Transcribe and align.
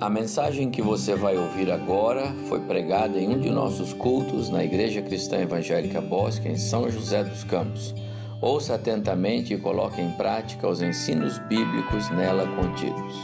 A 0.00 0.10
mensagem 0.10 0.72
que 0.72 0.82
você 0.82 1.14
vai 1.14 1.36
ouvir 1.36 1.70
agora 1.70 2.34
foi 2.48 2.58
pregada 2.60 3.16
em 3.16 3.28
um 3.28 3.38
de 3.38 3.48
nossos 3.48 3.92
cultos 3.92 4.50
na 4.50 4.64
Igreja 4.64 5.00
Cristã 5.00 5.38
Evangélica 5.38 6.00
Bosque, 6.00 6.48
em 6.48 6.58
São 6.58 6.90
José 6.90 7.22
dos 7.22 7.44
Campos. 7.44 7.94
Ouça 8.40 8.74
atentamente 8.74 9.54
e 9.54 9.58
coloque 9.58 10.00
em 10.00 10.10
prática 10.10 10.68
os 10.68 10.82
ensinos 10.82 11.38
bíblicos 11.38 12.10
nela 12.10 12.44
contidos. 12.56 13.14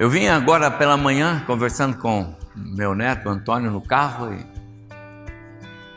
Eu 0.00 0.10
vim 0.10 0.26
agora 0.26 0.68
pela 0.68 0.96
manhã 0.96 1.42
conversando 1.46 1.96
com 1.96 2.34
meu 2.56 2.92
neto 2.92 3.28
Antônio 3.28 3.70
no 3.70 3.80
carro 3.80 4.34
e 4.34 4.44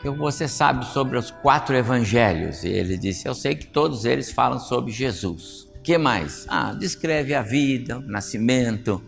que 0.00 0.10
você 0.10 0.46
sabe 0.46 0.86
sobre 0.86 1.18
os 1.18 1.32
quatro 1.32 1.74
evangelhos. 1.74 2.62
E 2.62 2.68
ele 2.68 2.96
disse: 2.96 3.28
Eu 3.28 3.34
sei 3.34 3.56
que 3.56 3.66
todos 3.66 4.04
eles 4.04 4.30
falam 4.30 4.60
sobre 4.60 4.92
Jesus. 4.92 5.68
que 5.82 5.98
mais? 5.98 6.46
Ah, 6.48 6.72
descreve 6.72 7.34
a 7.34 7.42
vida, 7.42 7.98
o 7.98 8.00
nascimento, 8.00 9.02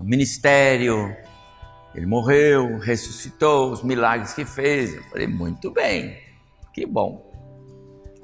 o 0.00 0.04
ministério. 0.04 1.16
Ele 1.94 2.06
morreu, 2.06 2.78
ressuscitou, 2.78 3.72
os 3.72 3.82
milagres 3.82 4.34
que 4.34 4.44
fez. 4.44 4.94
Eu 4.94 5.02
falei: 5.04 5.26
Muito 5.26 5.70
bem, 5.70 6.18
que 6.72 6.84
bom. 6.84 7.24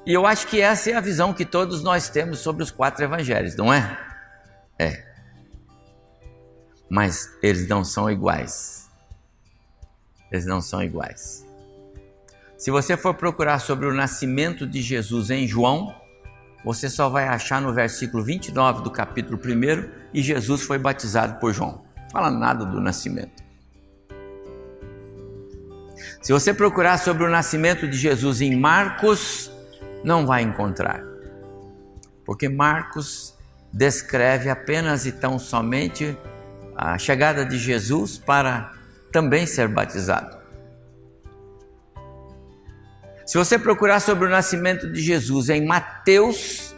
E 0.05 0.13
eu 0.13 0.25
acho 0.25 0.47
que 0.47 0.59
essa 0.59 0.91
é 0.91 0.95
a 0.95 1.01
visão 1.01 1.33
que 1.33 1.45
todos 1.45 1.81
nós 1.81 2.09
temos 2.09 2.39
sobre 2.39 2.61
os 2.61 2.71
quatro 2.71 3.03
evangelhos, 3.03 3.55
não 3.55 3.73
é? 3.73 3.97
É. 4.77 5.03
Mas 6.89 7.29
eles 7.41 7.67
não 7.67 7.83
são 7.83 8.11
iguais. 8.11 8.89
Eles 10.31 10.45
não 10.45 10.61
são 10.61 10.83
iguais. 10.83 11.45
Se 12.57 12.69
você 12.69 12.97
for 12.97 13.13
procurar 13.13 13.59
sobre 13.59 13.85
o 13.85 13.93
nascimento 13.93 14.67
de 14.67 14.81
Jesus 14.81 15.29
em 15.29 15.47
João, 15.47 15.95
você 16.63 16.89
só 16.89 17.09
vai 17.09 17.27
achar 17.27 17.61
no 17.61 17.73
versículo 17.73 18.23
29 18.23 18.83
do 18.83 18.91
capítulo 18.91 19.37
1 19.37 19.89
e 20.13 20.21
Jesus 20.21 20.61
foi 20.61 20.77
batizado 20.77 21.39
por 21.39 21.53
João. 21.53 21.83
Fala 22.11 22.31
nada 22.31 22.65
do 22.65 22.79
nascimento. 22.79 23.43
Se 26.21 26.31
você 26.31 26.53
procurar 26.53 26.97
sobre 26.99 27.23
o 27.23 27.29
nascimento 27.29 27.87
de 27.87 27.97
Jesus 27.97 28.39
em 28.39 28.55
Marcos, 28.55 29.51
não 30.03 30.25
vai 30.25 30.41
encontrar. 30.41 31.03
Porque 32.25 32.47
Marcos 32.47 33.35
descreve 33.73 34.49
apenas 34.49 35.05
e 35.05 35.11
tão 35.11 35.37
somente 35.37 36.17
a 36.75 36.97
chegada 36.97 37.45
de 37.45 37.57
Jesus 37.57 38.17
para 38.17 38.71
também 39.11 39.45
ser 39.45 39.67
batizado. 39.67 40.42
Se 43.25 43.37
você 43.37 43.57
procurar 43.57 43.99
sobre 44.01 44.25
o 44.27 44.29
nascimento 44.29 44.91
de 44.91 45.01
Jesus 45.01 45.49
em 45.49 45.65
Mateus, 45.65 46.75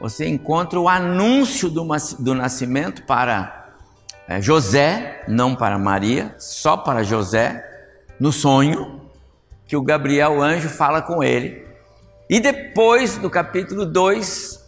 você 0.00 0.26
encontra 0.26 0.78
o 0.78 0.88
anúncio 0.88 1.70
do, 1.70 1.86
do 2.18 2.34
nascimento 2.34 3.04
para 3.04 3.76
é, 4.26 4.40
José, 4.40 5.24
não 5.28 5.54
para 5.54 5.78
Maria, 5.78 6.34
só 6.38 6.76
para 6.76 7.04
José, 7.04 7.64
no 8.18 8.32
sonho, 8.32 9.00
que 9.66 9.76
o 9.76 9.82
Gabriel 9.82 10.38
o 10.38 10.42
anjo 10.42 10.68
fala 10.68 11.00
com 11.00 11.22
ele. 11.22 11.64
E 12.28 12.40
depois, 12.40 13.16
do 13.16 13.30
capítulo 13.30 13.86
2, 13.86 14.62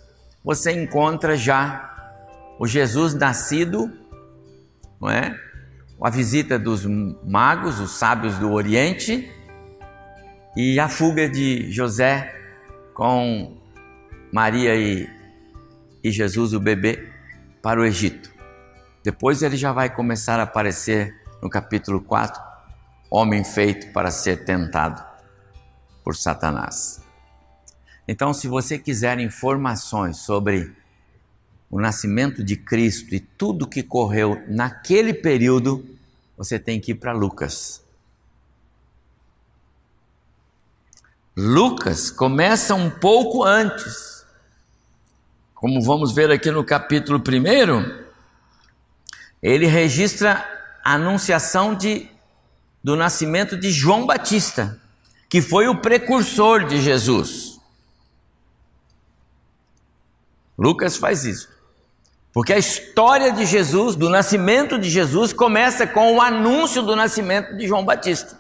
você 0.45 0.73
encontra 0.73 1.37
já 1.37 1.91
o 2.59 2.67
Jesus 2.67 3.15
nascido, 3.15 3.91
não 5.01 5.11
é? 5.11 5.37
A 6.03 6.09
visita 6.09 6.59
dos 6.59 6.87
magos, 6.87 7.79
os 7.81 7.99
sábios 7.99 8.39
do 8.39 8.53
Oriente, 8.53 9.31
e 10.63 10.79
a 10.79 10.91
fuga 10.91 11.27
de 11.27 11.73
José 11.73 12.39
com 12.93 13.57
Maria 14.31 14.77
e, 14.77 15.09
e 16.05 16.13
Jesus, 16.13 16.53
o 16.53 16.61
bebê, 16.61 17.09
para 17.63 17.81
o 17.81 17.85
Egito. 17.87 18.31
Depois 19.03 19.43
ele 19.43 19.57
já 19.57 19.73
vai 19.73 19.89
começar 19.89 20.39
a 20.39 20.43
aparecer 20.43 21.19
no 21.41 21.49
capítulo 21.49 22.03
4, 22.03 22.39
homem 23.11 23.43
feito 23.43 23.91
para 23.91 24.11
ser 24.11 24.45
tentado 24.45 25.03
por 26.05 26.15
Satanás. 26.15 27.03
Então, 28.07 28.35
se 28.35 28.47
você 28.47 28.79
quiser 28.79 29.19
informações 29.19 30.19
sobre 30.19 30.71
o 31.71 31.81
nascimento 31.81 32.45
de 32.45 32.57
Cristo 32.57 33.15
e 33.15 33.21
tudo 33.21 33.67
que 33.67 33.83
correu 33.83 34.45
naquele 34.47 35.15
período, 35.15 35.83
você 36.37 36.59
tem 36.59 36.79
que 36.79 36.93
ir 36.93 36.97
para 36.97 37.13
Lucas. 37.13 37.83
Lucas 41.43 42.11
começa 42.11 42.75
um 42.75 42.91
pouco 42.91 43.43
antes. 43.43 44.27
Como 45.55 45.81
vamos 45.81 46.13
ver 46.13 46.31
aqui 46.31 46.51
no 46.51 46.63
capítulo 46.63 47.19
1, 47.19 48.05
ele 49.43 49.65
registra 49.65 50.47
a 50.85 50.95
anunciação 50.95 51.75
de, 51.75 52.07
do 52.85 52.95
nascimento 52.95 53.57
de 53.57 53.71
João 53.71 54.05
Batista, 54.05 54.79
que 55.31 55.41
foi 55.41 55.67
o 55.67 55.81
precursor 55.81 56.67
de 56.67 56.79
Jesus. 56.79 57.59
Lucas 60.59 60.99
faz 60.99 61.25
isso. 61.25 61.49
Porque 62.35 62.53
a 62.53 62.59
história 62.59 63.33
de 63.33 63.47
Jesus, 63.47 63.97
do 63.97 64.11
nascimento 64.11 64.79
de 64.79 64.91
Jesus, 64.91 65.33
começa 65.33 65.87
com 65.87 66.17
o 66.17 66.21
anúncio 66.21 66.83
do 66.83 66.95
nascimento 66.95 67.57
de 67.57 67.67
João 67.67 67.83
Batista. 67.83 68.40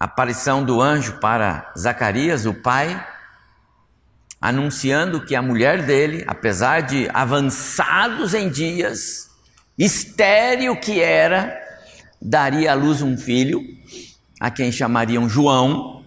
Aparição 0.00 0.64
do 0.64 0.80
anjo 0.80 1.20
para 1.20 1.70
Zacarias, 1.78 2.46
o 2.46 2.54
pai, 2.54 3.06
anunciando 4.40 5.22
que 5.26 5.36
a 5.36 5.42
mulher 5.42 5.84
dele, 5.84 6.24
apesar 6.26 6.80
de 6.80 7.06
avançados 7.12 8.32
em 8.32 8.48
dias, 8.48 9.28
estéril 9.78 10.74
que 10.80 11.02
era, 11.02 11.54
daria 12.20 12.72
à 12.72 12.74
luz 12.74 13.02
um 13.02 13.18
filho, 13.18 13.60
a 14.40 14.50
quem 14.50 14.72
chamariam 14.72 15.28
João, 15.28 16.02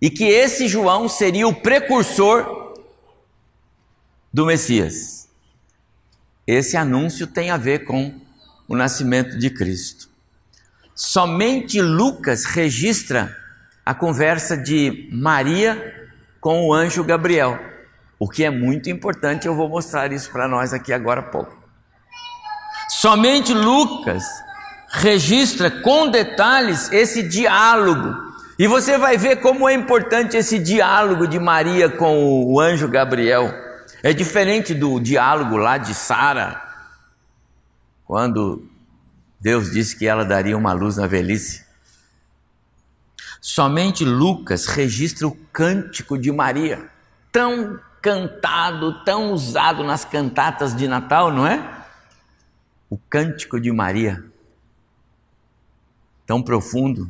e 0.00 0.08
que 0.08 0.24
esse 0.24 0.68
João 0.68 1.08
seria 1.08 1.48
o 1.48 1.54
precursor 1.54 2.74
do 4.32 4.46
Messias. 4.46 5.28
Esse 6.46 6.76
anúncio 6.76 7.26
tem 7.26 7.50
a 7.50 7.56
ver 7.56 7.84
com 7.84 8.20
o 8.68 8.76
nascimento 8.76 9.36
de 9.36 9.50
Cristo. 9.50 10.13
Somente 10.94 11.82
Lucas 11.82 12.44
registra 12.44 13.36
a 13.84 13.92
conversa 13.92 14.56
de 14.56 15.08
Maria 15.12 16.08
com 16.40 16.68
o 16.68 16.72
anjo 16.72 17.02
Gabriel, 17.02 17.58
o 18.16 18.28
que 18.28 18.44
é 18.44 18.50
muito 18.50 18.88
importante, 18.88 19.46
eu 19.46 19.56
vou 19.56 19.68
mostrar 19.68 20.12
isso 20.12 20.30
para 20.30 20.46
nós 20.46 20.72
aqui 20.72 20.92
agora 20.92 21.20
há 21.20 21.24
pouco. 21.24 21.56
Somente 22.88 23.52
Lucas 23.52 24.22
registra 24.88 25.68
com 25.68 26.08
detalhes 26.08 26.92
esse 26.92 27.24
diálogo, 27.24 28.14
e 28.56 28.68
você 28.68 28.96
vai 28.96 29.16
ver 29.16 29.40
como 29.40 29.68
é 29.68 29.74
importante 29.74 30.36
esse 30.36 30.60
diálogo 30.60 31.26
de 31.26 31.40
Maria 31.40 31.88
com 31.88 32.44
o 32.44 32.60
anjo 32.60 32.86
Gabriel. 32.86 33.52
É 34.00 34.12
diferente 34.12 34.72
do 34.72 35.00
diálogo 35.00 35.56
lá 35.56 35.76
de 35.76 35.92
Sara, 35.92 36.62
quando 38.04 38.70
Deus 39.44 39.70
disse 39.70 39.94
que 39.94 40.06
ela 40.06 40.24
daria 40.24 40.56
uma 40.56 40.72
luz 40.72 40.96
na 40.96 41.06
velhice. 41.06 41.66
Somente 43.42 44.02
Lucas 44.02 44.64
registra 44.64 45.28
o 45.28 45.36
cântico 45.52 46.16
de 46.16 46.32
Maria, 46.32 46.88
tão 47.30 47.78
cantado, 48.00 49.04
tão 49.04 49.32
usado 49.32 49.84
nas 49.84 50.02
cantatas 50.02 50.74
de 50.74 50.88
Natal, 50.88 51.30
não 51.30 51.46
é? 51.46 51.84
O 52.88 52.96
cântico 52.96 53.60
de 53.60 53.70
Maria, 53.70 54.24
tão 56.24 56.42
profundo 56.42 57.06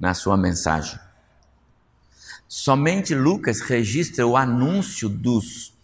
na 0.00 0.14
sua 0.14 0.38
mensagem. 0.38 0.98
Somente 2.48 3.14
Lucas 3.14 3.60
registra 3.60 4.26
o 4.26 4.38
anúncio 4.38 5.06
dos, 5.06 5.74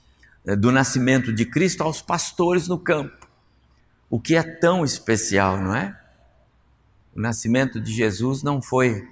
eh, 0.47 0.57
do 0.57 0.73
nascimento 0.73 1.31
de 1.31 1.45
Cristo 1.45 1.83
aos 1.83 2.01
pastores 2.01 2.69
no 2.69 2.79
campo 2.79 3.21
o 4.11 4.21
que 4.21 4.35
é 4.35 4.43
tão 4.43 4.85
especial, 4.85 5.57
não 5.57 5.75
é? 5.75 5.97
O 7.15 7.21
nascimento 7.21 7.81
de 7.81 7.93
Jesus 7.93 8.43
não 8.43 8.61
foi 8.61 9.09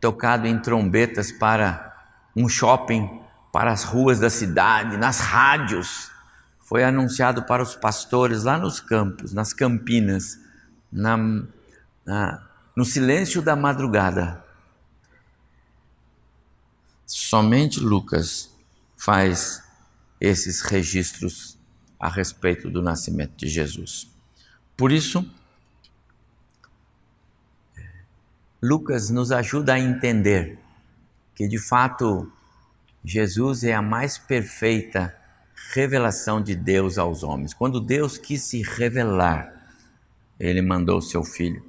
tocado 0.00 0.48
em 0.48 0.60
trombetas 0.60 1.30
para 1.30 1.94
um 2.34 2.48
shopping, 2.48 3.22
para 3.52 3.70
as 3.70 3.84
ruas 3.84 4.18
da 4.18 4.28
cidade, 4.28 4.96
nas 4.96 5.20
rádios. 5.20 6.10
Foi 6.58 6.82
anunciado 6.82 7.44
para 7.44 7.62
os 7.62 7.76
pastores 7.76 8.42
lá 8.42 8.58
nos 8.58 8.80
campos, 8.80 9.32
nas 9.32 9.52
campinas, 9.52 10.38
na, 10.90 11.16
na, 12.04 12.44
no 12.74 12.84
silêncio 12.84 13.40
da 13.40 13.54
madrugada. 13.54 14.44
Somente 17.06 17.78
Lucas 17.78 18.50
faz 18.96 19.62
esses 20.20 20.60
registros 20.60 21.56
a 22.00 22.08
respeito 22.08 22.68
do 22.68 22.82
nascimento 22.82 23.36
de 23.36 23.48
Jesus. 23.48 24.13
Por 24.76 24.90
isso, 24.90 25.24
Lucas 28.62 29.10
nos 29.10 29.30
ajuda 29.30 29.74
a 29.74 29.78
entender 29.78 30.58
que 31.34 31.46
de 31.46 31.58
fato 31.58 32.32
Jesus 33.04 33.62
é 33.62 33.74
a 33.74 33.82
mais 33.82 34.16
perfeita 34.16 35.14
revelação 35.74 36.40
de 36.40 36.54
Deus 36.54 36.98
aos 36.98 37.22
homens. 37.22 37.52
Quando 37.52 37.80
Deus 37.80 38.16
quis 38.16 38.42
se 38.42 38.62
revelar, 38.62 39.52
ele 40.40 40.62
mandou 40.62 41.00
seu 41.00 41.22
filho. 41.22 41.62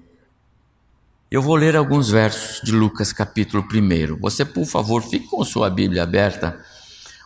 Eu 1.29 1.41
vou 1.41 1.55
ler 1.55 1.75
alguns 1.75 2.09
versos 2.09 2.61
de 2.61 2.71
Lucas 2.71 3.11
capítulo 3.11 3.63
1. 3.63 4.17
Você, 4.19 4.45
por 4.45 4.65
favor, 4.65 5.03
fique 5.03 5.27
com 5.27 5.43
sua 5.43 5.69
Bíblia 5.69 6.03
aberta. 6.03 6.63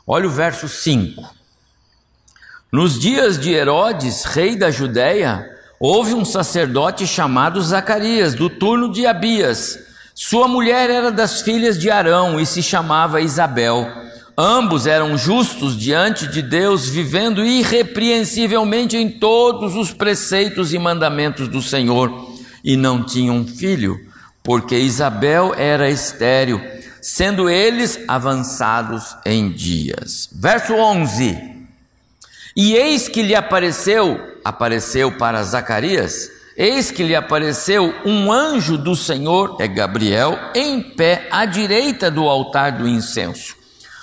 Olha 0.08 0.28
o 0.28 0.32
verso 0.32 0.68
5. 0.68 1.36
Nos 2.72 3.00
dias 3.00 3.38
de 3.38 3.52
Herodes, 3.52 4.24
rei 4.24 4.56
da 4.56 4.72
Judéia, 4.72 5.59
houve 5.80 6.14
um 6.14 6.26
sacerdote 6.26 7.08
chamado 7.08 7.62
Zacarias, 7.62 8.34
do 8.36 8.50
turno 8.50 8.92
de 8.92 9.06
Abias. 9.06 9.80
Sua 10.14 10.48
mulher 10.48 10.90
era 10.90 11.12
das 11.12 11.42
filhas 11.42 11.80
de 11.80 11.90
Arão 11.90 12.40
e 12.40 12.46
se 12.46 12.62
chamava 12.62 13.22
Isabel. 13.22 13.88
Ambos 14.38 14.86
eram 14.86 15.18
justos 15.18 15.78
diante 15.78 16.28
de 16.28 16.42
Deus, 16.42 16.88
vivendo 16.88 17.44
irrepreensivelmente 17.44 18.98
em 18.98 19.10
todos 19.10 19.76
os 19.76 19.92
preceitos 19.92 20.74
e 20.74 20.80
mandamentos 20.80 21.48
do 21.48 21.62
Senhor, 21.62 22.30
e 22.64 22.76
não 22.76 23.04
tinham 23.04 23.46
filho, 23.46 23.98
porque 24.44 24.78
Isabel 24.78 25.54
era 25.58 25.90
estéril, 25.90 26.62
sendo 27.02 27.50
eles 27.50 28.00
avançados 28.08 29.16
em 29.26 29.52
dias. 29.52 30.30
Verso 30.34 30.74
11: 30.74 31.59
E 32.56 32.74
eis 32.76 33.08
que 33.08 33.22
lhe 33.22 33.36
apareceu, 33.36 34.20
apareceu 34.44 35.12
para 35.12 35.44
Zacarias, 35.44 36.30
eis 36.58 36.92
que 36.92 37.04
lhe 37.04 37.16
apareceu 37.16 37.94
um 38.06 38.32
anjo 38.32 38.78
do 38.78 38.96
Senhor, 38.96 39.58
é 39.60 39.68
Gabriel, 39.68 40.38
em 40.56 40.82
pé 40.82 41.28
à 41.32 41.46
direita 41.46 42.10
do 42.10 42.28
altar 42.28 42.74
do 42.74 42.88
incenso. 42.88 43.56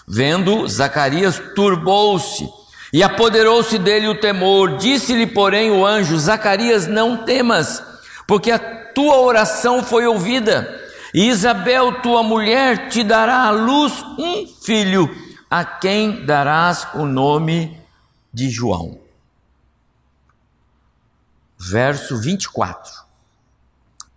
Vendo, 0.06 0.68
Zacarias 0.68 1.42
turbou-se 1.54 2.48
e 2.92 3.02
apoderou-se 3.02 3.76
dele 3.78 4.06
o 4.08 4.20
temor. 4.20 4.76
Disse-lhe, 4.76 5.26
porém, 5.26 5.70
o 5.70 5.84
anjo: 5.84 6.16
Zacarias, 6.16 6.86
não 6.86 7.24
temas, 7.24 7.82
porque 8.26 8.52
a 8.52 8.58
tua 8.58 9.18
oração 9.18 9.82
foi 9.82 10.06
ouvida. 10.06 10.80
E 11.12 11.28
Isabel, 11.28 12.00
tua 12.00 12.22
mulher, 12.22 12.88
te 12.88 13.02
dará 13.02 13.44
à 13.44 13.50
luz 13.50 13.92
um 14.18 14.46
filho, 14.46 15.10
a 15.50 15.64
quem 15.64 16.24
darás 16.24 16.86
o 16.94 17.04
nome 17.04 17.85
de 18.36 18.50
João. 18.50 18.98
Verso 21.58 22.18
24. 22.20 22.92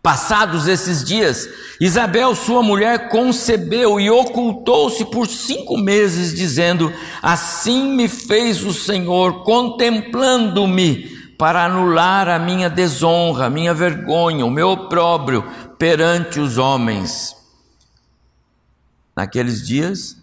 Passados 0.04 0.68
esses 0.68 1.06
dias, 1.06 1.48
Isabel, 1.80 2.36
sua 2.36 2.62
mulher, 2.62 3.08
concebeu 3.08 3.98
e 3.98 4.10
ocultou-se 4.10 5.06
por 5.06 5.26
cinco 5.26 5.78
meses, 5.78 6.36
dizendo: 6.36 6.94
Assim 7.22 7.96
me 7.96 8.10
fez 8.10 8.62
o 8.66 8.74
Senhor, 8.74 9.46
contemplando-me, 9.46 11.18
para 11.38 11.64
anular 11.64 12.28
a 12.28 12.38
minha 12.38 12.70
desonra, 12.70 13.46
a 13.46 13.50
minha 13.50 13.74
vergonha, 13.74 14.46
o 14.46 14.52
meu 14.52 14.68
opróbrio 14.68 15.50
perante 15.78 16.42
os 16.42 16.58
homens. 16.58 17.38
Naqueles 19.16 19.66
dias, 19.66 20.18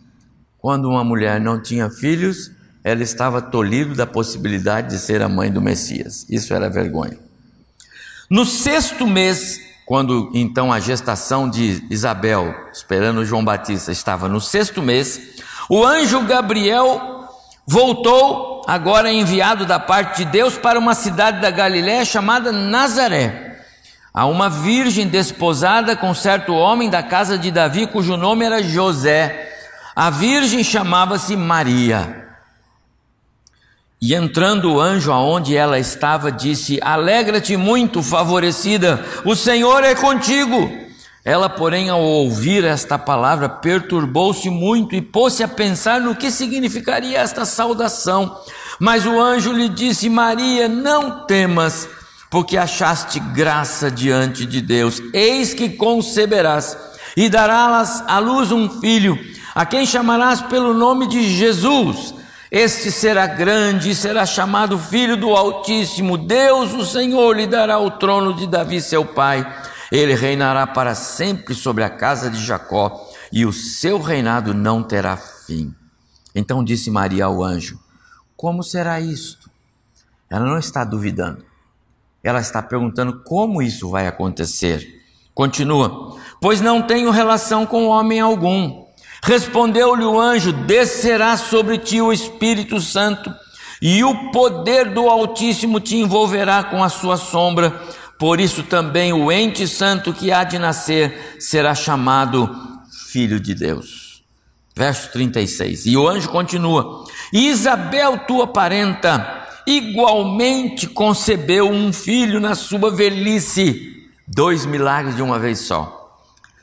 quando 0.59 0.87
uma 0.87 1.03
mulher 1.03 1.41
não 1.41 1.63
tinha 1.63 1.89
filhos, 1.89 2.56
ela 2.87 3.03
estava 3.03 3.43
tolhida 3.43 3.97
da 3.97 4.07
possibilidade 4.07 4.91
de 4.91 5.01
ser 5.01 5.21
a 5.21 5.29
mãe 5.29 5.51
do 5.51 5.61
Messias. 5.61 6.25
Isso 6.31 6.55
era 6.55 6.71
vergonha. 6.71 7.19
No 8.31 8.45
sexto 8.45 9.09
mês, 9.09 9.61
quando 9.85 10.31
então 10.33 10.73
a 10.73 10.79
gestação 10.79 11.51
de 11.51 11.85
Isabel, 11.91 12.55
esperando 12.73 13.25
João 13.25 13.45
Batista, 13.45 13.91
estava 13.91 14.29
no 14.29 14.41
sexto 14.41 14.81
mês, 14.81 15.21
o 15.69 15.85
anjo 15.85 16.21
Gabriel 16.27 17.29
voltou, 17.67 18.63
agora 18.69 19.11
enviado 19.11 19.67
da 19.67 19.81
parte 19.81 20.19
de 20.19 20.31
Deus, 20.31 20.57
para 20.57 20.79
uma 20.79 20.95
cidade 20.95 21.41
da 21.41 21.51
Galiléia 21.51 22.05
chamada 22.05 22.53
Nazaré, 22.53 23.65
a 24.15 24.27
uma 24.27 24.49
virgem 24.49 25.09
desposada 25.09 25.97
com 25.97 26.15
certo 26.15 26.55
homem 26.55 26.89
da 26.89 27.03
casa 27.03 27.37
de 27.37 27.51
Davi, 27.51 27.89
cujo 27.89 28.17
nome 28.17 28.45
era 28.45 28.63
José. 28.63 29.57
A 29.97 30.09
virgem 30.09 30.63
chamava-se 30.63 31.35
Maria. 31.35 32.26
E 34.01 34.15
entrando 34.15 34.75
o 34.75 34.81
anjo 34.81 35.11
aonde 35.11 35.57
ela 35.57 35.79
estava, 35.79 36.31
disse: 36.31 36.79
Alegra-te 36.83 37.57
muito, 37.57 38.03
favorecida, 38.03 39.05
o 39.25 39.35
Senhor 39.35 39.83
é 39.85 39.95
contigo. 39.95 40.71
Ela, 41.25 41.49
porém, 41.49 41.89
ao 41.89 42.01
ouvir 42.01 42.63
esta 42.63 42.99
palavra, 42.99 43.49
perturbou-se 43.49 44.49
muito 44.49 44.95
e 44.95 45.03
pôs-se 45.03 45.43
a 45.43 45.49
pensar 45.49 46.01
no 46.01 46.15
que 46.15 46.31
significaria 46.31 47.19
esta 47.19 47.45
saudação. 47.45 48.39
Mas 48.79 49.07
o 49.07 49.19
anjo 49.19 49.51
lhe 49.51 49.69
disse: 49.69 50.09
Maria, 50.09 50.69
não 50.69 51.25
temas, 51.27 51.89
porque 52.31 52.57
achaste 52.57 53.19
graça 53.19 53.91
diante 53.91 54.45
de 54.45 54.61
Deus. 54.61 55.03
Eis 55.13 55.55
que 55.55 55.71
conceberás 55.71 56.77
e 57.17 57.31
darás 57.31 58.05
à 58.07 58.19
luz 58.19 58.53
um 58.53 58.69
filho, 58.81 59.19
a 59.55 59.65
quem 59.65 59.87
chamarás 59.87 60.43
pelo 60.43 60.75
nome 60.75 61.09
de 61.09 61.29
Jesus. 61.35 62.15
Este 62.51 62.93
será 62.93 63.27
grande 63.27 63.91
e 63.91 63.95
será 63.95 64.25
chamado 64.25 64.79
Filho 64.79 65.17
do 65.17 65.31
Altíssimo. 65.35 66.17
Deus, 66.17 66.73
o 66.73 66.85
Senhor, 66.85 67.37
lhe 67.37 67.47
dará 67.47 67.79
o 67.79 67.91
trono 67.91 68.35
de 68.35 68.47
Davi, 68.47 68.81
seu 68.81 69.05
pai. 69.05 69.45
Ele 69.91 70.15
reinará 70.15 70.67
para 70.67 70.95
sempre 70.95 71.55
sobre 71.55 71.83
a 71.83 71.91
casa 71.91 72.31
de 72.31 72.45
Jacó, 72.45 73.05
e 73.33 73.45
o 73.45 73.53
seu 73.53 74.01
reinado 74.01 74.55
não 74.55 74.83
terá 74.83 75.17
fim. 75.17 75.75
Então 76.35 76.63
disse 76.63 76.91
Maria 76.91 77.25
ao 77.25 77.43
anjo: 77.43 77.81
Como 78.37 78.63
será 78.63 79.01
isto? 79.01 79.51
Ela 80.31 80.47
não 80.47 80.59
está 80.59 80.85
duvidando. 80.85 81.45
Ela 82.23 82.41
está 82.41 82.63
perguntando 82.63 83.23
como 83.25 83.63
isso 83.63 83.91
vai 83.91 84.07
acontecer. 84.07 85.03
Continua: 85.35 86.17
Pois 86.41 86.61
não 86.61 86.83
tenho 86.83 87.11
relação 87.11 87.67
com 87.67 87.89
homem 87.89 88.21
algum. 88.21 88.86
Respondeu-lhe 89.27 90.05
o 90.05 90.21
anjo: 90.21 90.53
Descerá 90.53 91.37
sobre 91.37 91.79
ti 91.79 92.01
o 92.01 92.13
Espírito 92.13 92.81
Santo, 92.81 93.35
e 93.83 94.05
o 94.05 94.31
poder 94.31 94.95
do 94.95 95.11
Altíssimo 95.11 95.81
te 95.81 95.97
envolverá 95.97 96.63
com 96.63 96.83
a 96.83 96.89
sua 96.89 97.17
sombra. 97.17 97.71
Por 98.21 98.39
isso 98.39 98.63
também 98.63 99.13
o 99.13 99.31
ente 99.33 99.67
santo 99.67 100.13
que 100.13 100.31
há 100.31 100.45
de 100.45 100.61
nascer 100.61 101.37
será 101.41 101.75
chamado 101.75 102.49
Filho 103.09 103.41
de 103.41 103.53
Deus. 103.53 104.23
Verso 104.77 105.11
36. 105.11 105.87
E 105.87 105.97
o 105.97 106.07
anjo 106.07 106.29
continua: 106.29 107.05
Isabel, 107.33 108.19
tua 108.29 108.47
parenta, 108.47 109.45
igualmente 109.67 110.87
concebeu 110.87 111.69
um 111.69 111.93
filho 111.93 112.39
na 112.39 112.55
sua 112.55 112.93
velhice. 112.93 113.93
Dois 114.29 114.65
milagres 114.65 115.17
de 115.17 115.23
uma 115.23 115.37
vez 115.37 115.59
só 115.59 115.96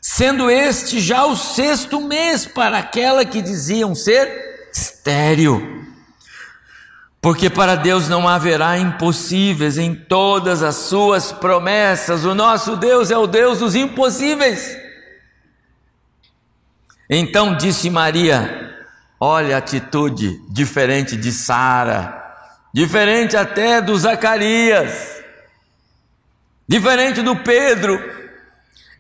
sendo 0.06 0.52
este 0.52 1.00
já 1.00 1.26
o 1.26 1.34
sexto 1.34 2.02
mês 2.02 2.46
para 2.46 2.78
aquela 2.80 3.24
que 3.24 3.42
diziam 3.42 3.96
ser 3.96 4.70
estéril. 4.70 5.82
Porque 7.22 7.50
para 7.50 7.76
Deus 7.76 8.10
não 8.10 8.28
haverá 8.28 8.78
impossíveis 8.78 9.78
em 9.78 9.96
todas 9.96 10.62
as 10.62 10.76
suas 10.76 11.32
promessas. 11.32 12.26
O 12.26 12.36
nosso 12.36 12.76
Deus 12.76 13.12
é 13.12 13.18
o 13.18 13.26
Deus 13.26 13.60
dos 13.60 13.76
impossíveis. 13.76 14.78
Então 17.10 17.56
disse 17.56 17.90
Maria: 17.90 18.76
Olha 19.18 19.56
a 19.56 19.60
atitude 19.60 20.38
diferente 20.50 21.16
de 21.16 21.32
Sara, 21.32 22.22
diferente 22.74 23.38
até 23.38 23.80
do 23.80 23.98
Zacarias, 23.98 25.24
diferente 26.68 27.22
do 27.22 27.38
Pedro, 27.38 28.23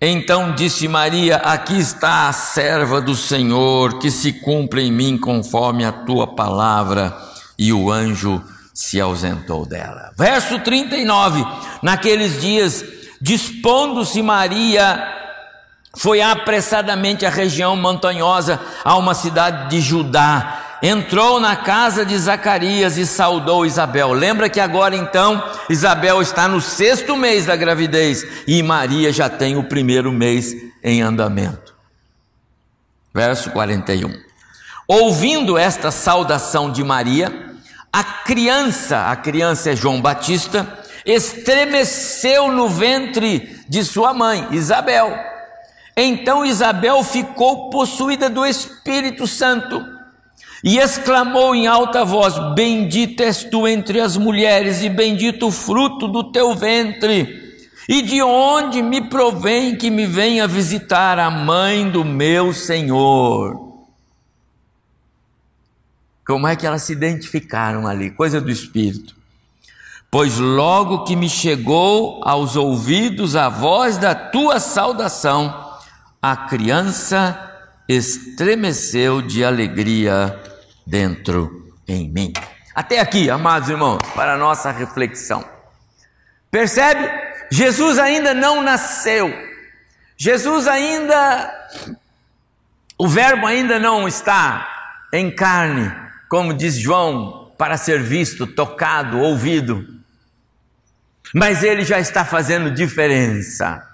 então 0.07 0.53
disse 0.53 0.88
Maria: 0.88 1.38
Aqui 1.38 1.79
está 1.79 2.27
a 2.27 2.33
serva 2.33 3.00
do 3.00 3.15
Senhor, 3.15 4.00
que 4.00 4.10
se 4.10 4.33
cumpra 4.33 4.81
em 4.81 4.91
mim 4.91 5.17
conforme 5.17 5.86
a 5.86 5.91
tua 5.91 6.27
palavra. 6.27 7.15
E 7.57 7.72
o 7.72 7.91
anjo 7.91 8.43
se 8.74 9.00
ausentou 9.00 9.65
dela. 9.65 10.12
Verso 10.17 10.60
39: 10.60 11.45
Naqueles 11.81 12.41
dias, 12.41 12.83
dispondo-se 13.22 14.22
Maria, 14.22 15.07
foi 15.95 16.22
apressadamente 16.22 17.25
à 17.25 17.29
região 17.29 17.75
montanhosa, 17.75 18.60
a 18.83 18.95
uma 18.95 19.13
cidade 19.13 19.69
de 19.69 19.79
Judá 19.79 20.62
entrou 20.83 21.39
na 21.39 21.55
casa 21.55 22.05
de 22.05 22.17
Zacarias 22.17 22.97
e 22.97 23.07
saudou 23.07 23.65
Isabel. 23.65 24.11
Lembra 24.11 24.49
que 24.49 24.59
agora 24.59 24.93
então 24.93 25.41
Isabel 25.69 26.21
está 26.21 26.45
no 26.45 26.59
sexto 26.59 27.15
mês 27.15 27.45
da 27.45 27.55
gravidez 27.55 28.27
e 28.45 28.61
Maria 28.61 29.09
já 29.13 29.29
tem 29.29 29.55
o 29.55 29.63
primeiro 29.63 30.11
mês 30.11 30.53
em 30.83 31.01
andamento. 31.01 31.73
Verso 33.13 33.49
41. 33.51 34.13
Ouvindo 34.85 35.57
esta 35.57 35.89
saudação 35.89 36.69
de 36.69 36.83
Maria, 36.83 37.53
a 37.91 38.03
criança, 38.03 39.09
a 39.09 39.15
criança 39.15 39.71
é 39.71 39.75
João 39.77 40.01
Batista, 40.01 40.67
estremeceu 41.05 42.51
no 42.51 42.67
ventre 42.67 43.61
de 43.69 43.85
sua 43.85 44.13
mãe, 44.13 44.49
Isabel. 44.51 45.17
Então 45.95 46.45
Isabel 46.45 47.01
ficou 47.05 47.69
possuída 47.69 48.29
do 48.29 48.45
Espírito 48.45 49.25
Santo 49.25 49.92
E 50.63 50.77
exclamou 50.77 51.53
em 51.53 51.67
alta 51.67 52.05
voz: 52.05 52.36
Bendita 52.55 53.24
és 53.24 53.43
tu 53.43 53.67
entre 53.67 54.00
as 54.00 54.15
mulheres, 54.15 54.82
e 54.82 54.88
bendito 54.88 55.48
o 55.48 55.51
fruto 55.51 56.08
do 56.08 56.32
teu 56.32 56.55
ventre. 56.55 57.43
E 57.89 58.01
de 58.01 58.22
onde 58.22 58.82
me 58.82 59.01
provém 59.01 59.75
que 59.75 59.89
me 59.89 60.05
venha 60.05 60.48
visitar 60.48 61.20
a 61.20 61.29
mãe 61.29 61.89
do 61.89 62.05
meu 62.05 62.53
Senhor? 62.53 63.74
Como 66.25 66.48
é 66.48 66.55
que 66.55 66.65
elas 66.65 66.84
se 66.84 66.93
identificaram 66.93 67.86
ali? 67.86 68.10
Coisa 68.10 68.39
do 68.39 68.50
Espírito. 68.50 69.13
Pois 70.10 70.38
logo 70.38 71.03
que 71.03 71.17
me 71.17 71.27
chegou 71.27 72.22
aos 72.24 72.55
ouvidos 72.55 73.36
a 73.36 73.50
voz 73.50 73.98
da 73.98 74.15
tua 74.15 74.62
saudação, 74.62 75.74
a 76.22 76.38
criança 76.38 77.51
estremeceu 77.89 79.22
de 79.22 79.43
alegria 79.43 80.39
dentro 80.85 81.73
em 81.87 82.09
mim. 82.09 82.33
Até 82.75 82.99
aqui, 82.99 83.29
amados 83.29 83.69
irmãos, 83.69 83.99
para 84.15 84.33
a 84.33 84.37
nossa 84.37 84.71
reflexão. 84.71 85.43
Percebe? 86.49 87.09
Jesus 87.51 87.99
ainda 87.99 88.33
não 88.33 88.63
nasceu. 88.63 89.31
Jesus 90.17 90.67
ainda, 90.67 91.53
o 92.97 93.07
Verbo 93.07 93.45
ainda 93.45 93.79
não 93.79 94.07
está 94.07 94.67
em 95.11 95.29
carne, 95.29 95.91
como 96.29 96.53
diz 96.53 96.75
João, 96.75 97.51
para 97.57 97.77
ser 97.77 98.01
visto, 98.01 98.47
tocado, 98.47 99.19
ouvido. 99.19 99.85
Mas 101.33 101.63
ele 101.63 101.83
já 101.83 101.99
está 101.99 102.25
fazendo 102.25 102.71
diferença. 102.71 103.87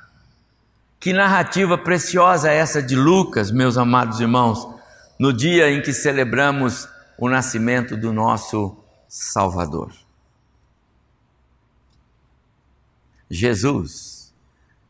Que 1.00 1.14
narrativa 1.14 1.78
preciosa 1.78 2.52
essa 2.52 2.82
de 2.82 2.96
Lucas, 2.96 3.52
meus 3.52 3.78
amados 3.78 4.20
irmãos, 4.20 4.68
no 5.20 5.34
dia 5.34 5.70
em 5.70 5.82
que 5.82 5.92
celebramos 5.92 6.88
o 7.18 7.28
nascimento 7.28 7.98
do 7.98 8.14
nosso 8.14 8.82
Salvador. 9.10 9.92
Jesus 13.30 14.34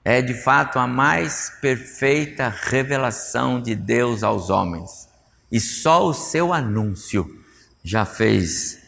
é 0.06 0.22
de 0.22 0.34
fato 0.34 0.78
a 0.78 0.88
mais 0.88 1.52
perfeita 1.60 2.48
revelação 2.48 3.60
de 3.62 3.76
Deus 3.76 4.24
aos 4.24 4.50
homens, 4.50 5.10
e 5.52 5.60
só 5.60 6.06
o 6.06 6.14
seu 6.14 6.54
anúncio 6.54 7.44
já 7.84 8.06
fez 8.06 8.80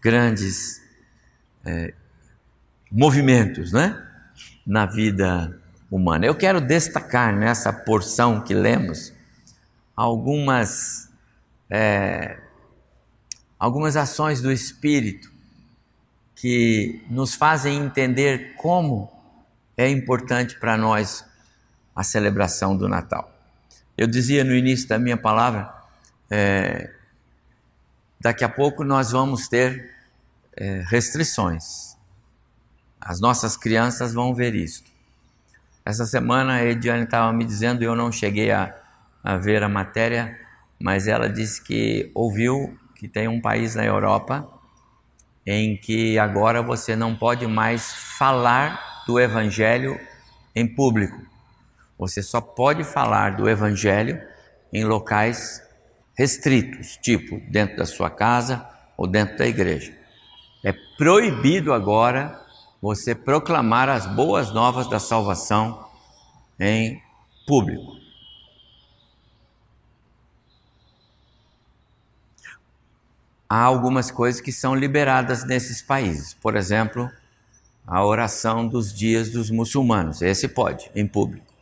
grandes 0.00 0.82
é, 1.64 1.94
movimentos 2.90 3.72
né? 3.72 3.96
na 4.66 4.84
vida 4.84 5.58
humana. 5.90 6.26
Eu 6.26 6.34
quero 6.34 6.60
destacar 6.60 7.34
nessa 7.34 7.72
porção 7.72 8.42
que 8.42 8.52
lemos 8.52 9.12
algumas, 9.96 11.10
é, 11.70 12.38
algumas 13.58 13.96
ações 13.96 14.40
do 14.40 14.50
Espírito 14.50 15.30
que 16.34 17.04
nos 17.08 17.34
fazem 17.34 17.78
entender 17.78 18.54
como 18.56 19.10
é 19.76 19.88
importante 19.88 20.58
para 20.58 20.76
nós 20.76 21.24
a 21.94 22.02
celebração 22.02 22.76
do 22.76 22.88
Natal. 22.88 23.30
Eu 23.96 24.06
dizia 24.06 24.42
no 24.42 24.54
início 24.54 24.88
da 24.88 24.98
minha 24.98 25.16
palavra, 25.16 25.72
é, 26.30 26.90
daqui 28.20 28.42
a 28.42 28.48
pouco 28.48 28.82
nós 28.82 29.12
vamos 29.12 29.48
ter 29.48 29.94
é, 30.56 30.82
restrições. 30.86 31.96
As 33.00 33.20
nossas 33.20 33.56
crianças 33.56 34.12
vão 34.14 34.34
ver 34.34 34.54
isso. 34.54 34.82
Essa 35.84 36.06
semana 36.06 36.54
a 36.54 36.64
Ediane 36.64 37.04
estava 37.04 37.32
me 37.32 37.44
dizendo, 37.44 37.82
eu 37.82 37.94
não 37.94 38.10
cheguei 38.10 38.50
a, 38.50 38.74
a 39.22 39.36
ver 39.36 39.62
a 39.62 39.68
matéria, 39.68 40.38
mas 40.80 41.06
ela 41.06 41.28
disse 41.28 41.62
que 41.62 42.10
ouviu 42.14 42.78
que 42.96 43.06
tem 43.06 43.28
um 43.28 43.40
país 43.40 43.74
na 43.74 43.84
Europa 43.84 44.48
em 45.46 45.76
que 45.76 46.18
agora 46.18 46.62
você 46.62 46.94
não 46.94 47.16
pode 47.16 47.46
mais 47.46 47.92
falar 47.92 49.04
do 49.06 49.18
Evangelho 49.18 49.98
em 50.54 50.66
público. 50.66 51.20
Você 51.98 52.22
só 52.22 52.40
pode 52.40 52.84
falar 52.84 53.36
do 53.36 53.48
Evangelho 53.48 54.20
em 54.72 54.84
locais 54.84 55.62
restritos, 56.16 56.96
tipo 56.96 57.40
dentro 57.50 57.76
da 57.76 57.86
sua 57.86 58.10
casa 58.10 58.66
ou 58.96 59.06
dentro 59.06 59.36
da 59.36 59.46
igreja. 59.46 59.92
É 60.64 60.72
proibido 60.96 61.72
agora 61.72 62.40
você 62.80 63.14
proclamar 63.14 63.88
as 63.88 64.06
boas 64.06 64.52
novas 64.52 64.88
da 64.88 64.98
salvação 64.98 65.84
em 66.58 67.00
público. 67.46 68.01
Há 73.52 73.64
algumas 73.64 74.10
coisas 74.10 74.40
que 74.40 74.50
são 74.50 74.74
liberadas 74.74 75.44
nesses 75.44 75.82
países. 75.82 76.32
Por 76.32 76.56
exemplo, 76.56 77.12
a 77.86 78.02
oração 78.02 78.66
dos 78.66 78.94
dias 78.94 79.28
dos 79.28 79.50
muçulmanos. 79.50 80.22
Esse 80.22 80.48
pode, 80.48 80.90
em 80.94 81.06
público. 81.06 81.52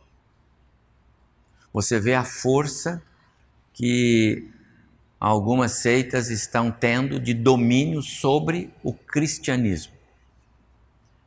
Você 1.73 1.99
vê 1.99 2.15
a 2.15 2.23
força 2.23 3.03
que 3.73 4.49
algumas 5.19 5.73
seitas 5.73 6.29
estão 6.29 6.71
tendo 6.71 7.19
de 7.19 7.33
domínio 7.33 8.01
sobre 8.01 8.73
o 8.81 8.93
cristianismo. 8.93 9.93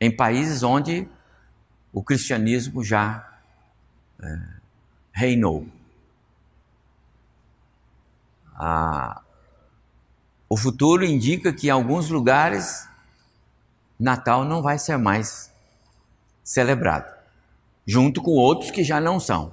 Em 0.01 0.11
países 0.11 0.63
onde 0.63 1.07
o 1.93 2.03
cristianismo 2.03 2.83
já 2.83 3.39
é, 4.19 4.39
reinou. 5.13 5.69
A, 8.55 9.24
o 10.55 10.57
futuro 10.57 11.05
indica 11.05 11.53
que 11.53 11.67
em 11.67 11.71
alguns 11.71 12.09
lugares 12.09 12.89
Natal 13.99 14.45
não 14.45 14.63
vai 14.63 14.79
ser 14.79 14.97
mais 14.97 15.53
celebrado, 16.45 17.13
junto 17.85 18.23
com 18.23 18.31
outros 18.31 18.71
que 18.71 18.85
já 18.85 19.01
não 19.01 19.19
são. 19.19 19.53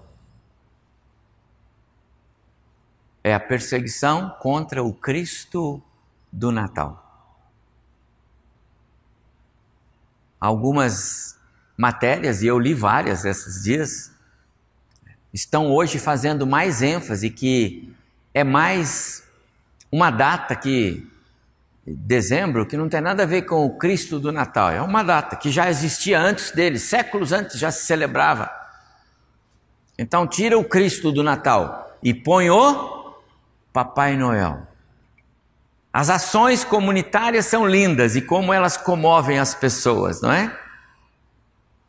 É 3.24 3.34
a 3.34 3.39
perseguição 3.39 4.29
contra 4.39 4.84
o 4.84 4.93
Cristo 4.93 5.81
do 6.31 6.51
Natal. 6.51 7.03
Algumas 10.39 11.36
matérias, 11.75 12.43
e 12.43 12.46
eu 12.46 12.60
li 12.60 12.75
várias 12.75 13.25
esses 13.25 13.63
dias, 13.63 14.12
estão 15.34 15.72
hoje 15.72 15.98
fazendo 15.98 16.46
mais 16.46 16.84
ênfase 16.84 17.31
que 17.31 17.91
é 18.36 18.43
mais 18.43 19.30
uma 19.91 20.10
data 20.10 20.55
que 20.55 21.07
dezembro 21.86 22.65
que 22.65 22.77
não 22.77 22.88
tem 22.88 23.01
nada 23.01 23.24
a 23.24 23.25
ver 23.25 23.41
com 23.43 23.65
o 23.65 23.77
Cristo 23.77 24.19
do 24.19 24.31
Natal, 24.31 24.71
é 24.71 24.81
uma 24.81 25.03
data 25.03 25.36
que 25.36 25.51
já 25.51 25.69
existia 25.69 26.19
antes 26.19 26.51
dele, 26.51 26.79
séculos 26.79 27.31
antes 27.31 27.60
já 27.60 27.71
se 27.71 27.86
celebrava. 27.86 28.50
Então 29.98 30.25
tira 30.25 30.57
o 30.57 30.63
Cristo 30.63 31.12
do 31.12 31.24
Natal 31.24 31.98
e 32.01 32.13
põe 32.13 32.50
o 32.50 33.15
Papai 33.74 34.15
Noel. 34.15 34.67
As 35.91 36.10
ações 36.10 36.63
comunitárias 36.63 37.48
são 37.48 37.67
lindas 37.67 38.15
e 38.15 38.21
como 38.21 38.53
elas 38.53 38.77
comovem 38.77 39.39
as 39.39 39.53
pessoas, 39.53 40.21
não 40.21 40.31
é? 40.31 40.57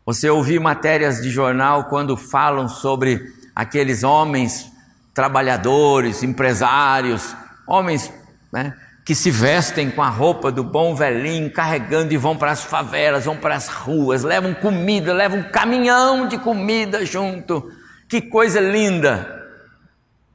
Você 0.04 0.28
ouvir 0.28 0.58
matérias 0.58 1.22
de 1.22 1.30
jornal 1.30 1.84
quando 1.84 2.16
falam 2.16 2.68
sobre 2.68 3.32
aqueles 3.54 4.02
homens 4.02 4.72
trabalhadores, 5.14 6.22
empresários, 6.22 7.36
homens 7.72 8.12
né, 8.52 8.76
que 9.04 9.14
se 9.14 9.30
vestem 9.30 9.90
com 9.90 10.02
a 10.02 10.10
roupa 10.10 10.52
do 10.52 10.62
bom 10.62 10.94
velhinho, 10.94 11.50
carregando 11.50 12.12
e 12.12 12.18
vão 12.18 12.36
para 12.36 12.50
as 12.50 12.62
favelas, 12.62 13.24
vão 13.24 13.36
para 13.36 13.54
as 13.54 13.68
ruas, 13.68 14.22
levam 14.22 14.52
comida, 14.52 15.14
levam 15.14 15.38
um 15.38 15.50
caminhão 15.50 16.28
de 16.28 16.38
comida 16.38 17.04
junto. 17.06 17.72
Que 18.08 18.20
coisa 18.20 18.60
linda! 18.60 19.40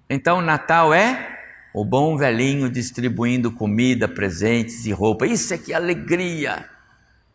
Então, 0.10 0.41
Natal 0.41 0.94
é 0.94 1.38
o 1.74 1.86
bom 1.86 2.17
velhinho 2.17 2.70
distribuindo 2.72 3.51
comida, 3.51 4.08
presentes 4.08 4.86
e 4.88 4.91
roupa. 4.91 5.27
Isso 5.27 5.53
é 5.53 5.58
que 5.58 5.74
alegria! 5.74 6.67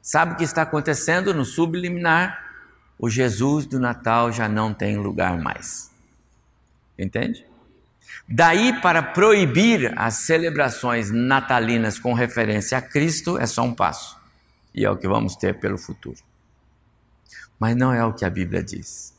Sabe 0.00 0.32
o 0.32 0.36
que 0.36 0.42
está 0.42 0.62
acontecendo 0.62 1.32
no 1.32 1.44
subliminar? 1.44 2.50
O 2.98 3.08
Jesus 3.08 3.66
do 3.66 3.78
Natal 3.78 4.32
já 4.32 4.48
não 4.48 4.74
tem 4.74 4.96
lugar 4.96 5.38
mais. 5.38 5.92
Entende? 6.98 7.46
Daí 8.28 8.80
para 8.80 9.02
proibir 9.02 9.92
as 9.96 10.14
celebrações 10.14 11.10
natalinas 11.10 11.98
com 11.98 12.14
referência 12.14 12.78
a 12.78 12.82
Cristo 12.82 13.38
é 13.38 13.46
só 13.46 13.62
um 13.62 13.74
passo. 13.74 14.16
E 14.74 14.84
é 14.84 14.90
o 14.90 14.96
que 14.96 15.06
vamos 15.06 15.36
ter 15.36 15.58
pelo 15.60 15.76
futuro. 15.76 16.18
Mas 17.58 17.76
não 17.76 17.92
é 17.92 18.04
o 18.04 18.12
que 18.12 18.24
a 18.24 18.30
Bíblia 18.30 18.62
diz. 18.62 19.14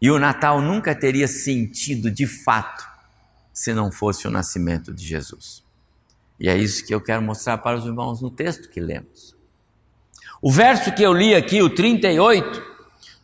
E 0.00 0.10
o 0.10 0.18
Natal 0.18 0.60
nunca 0.60 0.94
teria 0.94 1.26
sentido 1.26 2.10
de 2.10 2.26
fato 2.26 2.86
se 3.52 3.72
não 3.72 3.90
fosse 3.90 4.26
o 4.26 4.30
nascimento 4.30 4.92
de 4.92 5.06
Jesus. 5.06 5.64
E 6.38 6.48
é 6.48 6.56
isso 6.56 6.84
que 6.84 6.94
eu 6.94 7.00
quero 7.00 7.22
mostrar 7.22 7.58
para 7.58 7.78
os 7.78 7.86
irmãos 7.86 8.20
no 8.20 8.30
texto 8.30 8.68
que 8.68 8.80
lemos. 8.80 9.34
O 10.42 10.52
verso 10.52 10.92
que 10.92 11.02
eu 11.02 11.12
li 11.12 11.34
aqui, 11.34 11.62
o 11.62 11.70
38, 11.70 12.62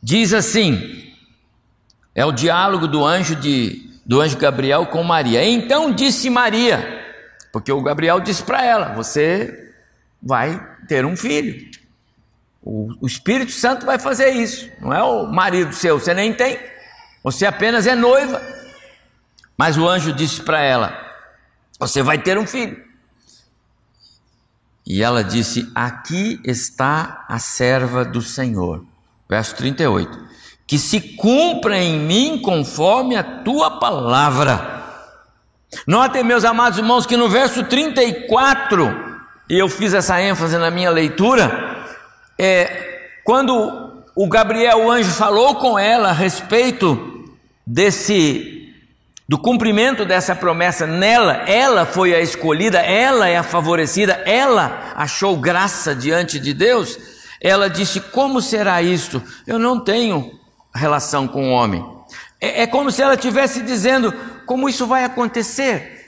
diz 0.03 0.33
assim: 0.33 1.13
é 2.15 2.25
o 2.25 2.33
diálogo 2.33 2.89
do 2.89 3.05
anjo 3.05 3.37
de 3.37 3.90
do 4.11 4.21
anjo 4.21 4.37
Gabriel 4.37 4.87
com 4.87 5.05
Maria. 5.05 5.45
Então 5.45 5.93
disse 5.93 6.29
Maria, 6.29 7.01
porque 7.53 7.71
o 7.71 7.81
Gabriel 7.81 8.19
disse 8.19 8.43
para 8.43 8.65
ela: 8.65 8.93
Você 8.95 9.73
vai 10.21 10.61
ter 10.89 11.07
um 11.07 11.17
filho. 11.17 11.71
O, 12.61 12.93
o, 13.01 13.07
Espírito 13.07 13.53
Santo 13.53 13.87
vai 13.87 14.01
fazer 14.01 14.31
isso, 14.31 14.69
não 14.81 14.93
é 14.93 15.01
o 15.01 15.29
marido 15.29 15.73
seu, 15.73 15.99
você 15.99 16.13
nem 16.13 16.35
tem, 16.35 16.59
você 17.23 17.47
apenas 17.47 17.87
é 17.87 17.95
noiva. 17.95 18.43
Mas 19.57 19.79
o 19.79 19.89
anjo 19.89 20.13
disse 20.13 20.43
para 20.43 20.61
ela: 20.61 20.93
Você 21.79 22.03
vai 22.03 22.19
ter 22.19 22.37
um 22.37 22.49
filho. 22.49 22.85
E 24.85 25.05
ela 25.05 25.23
disse: 25.23 25.71
Aqui 25.73 26.41
está 26.45 27.25
a 27.29 27.39
serva 27.39 28.05
do 28.05 28.21
Senhor. 28.21 28.85
Verso 29.29 29.55
38. 29.55 30.40
Que 30.71 30.79
se 30.79 31.01
cumpra 31.01 31.77
em 31.77 31.99
mim 31.99 32.39
conforme 32.39 33.17
a 33.17 33.25
tua 33.25 33.81
palavra. 33.81 34.85
Notem, 35.85 36.23
meus 36.23 36.45
amados 36.45 36.79
irmãos, 36.79 37.07
que 37.07 37.17
no 37.17 37.29
verso 37.29 37.65
34, 37.65 39.19
e 39.49 39.59
eu 39.59 39.69
fiz 39.69 39.93
essa 39.93 40.23
ênfase 40.23 40.57
na 40.59 40.71
minha 40.71 40.89
leitura, 40.89 41.85
é, 42.39 43.09
quando 43.25 44.05
o 44.15 44.29
Gabriel, 44.29 44.85
o 44.85 44.91
anjo, 44.93 45.11
falou 45.11 45.57
com 45.57 45.77
ela 45.77 46.11
a 46.11 46.13
respeito 46.13 47.25
desse 47.67 48.73
do 49.29 49.39
cumprimento 49.39 50.05
dessa 50.05 50.37
promessa 50.37 50.87
nela, 50.87 51.49
ela 51.49 51.85
foi 51.85 52.15
a 52.15 52.21
escolhida, 52.21 52.79
ela 52.79 53.29
é 53.29 53.37
a 53.37 53.43
favorecida, 53.43 54.23
ela 54.25 54.93
achou 54.95 55.37
graça 55.37 55.97
diante 55.97 56.39
de 56.39 56.55
Deus. 56.55 56.97
Ela 57.41 57.69
disse: 57.69 57.99
Como 57.99 58.41
será 58.41 58.81
isto? 58.81 59.21
Eu 59.49 59.59
não 59.59 59.81
tenho 59.81 60.40
relação 60.75 61.27
com 61.27 61.51
o 61.51 61.53
homem. 61.53 61.85
É, 62.41 62.63
é 62.63 62.67
como 62.67 62.91
se 62.91 63.03
ela 63.03 63.15
estivesse 63.15 63.63
dizendo: 63.63 64.13
Como 64.47 64.69
isso 64.69 64.87
vai 64.87 65.05
acontecer? 65.05 65.99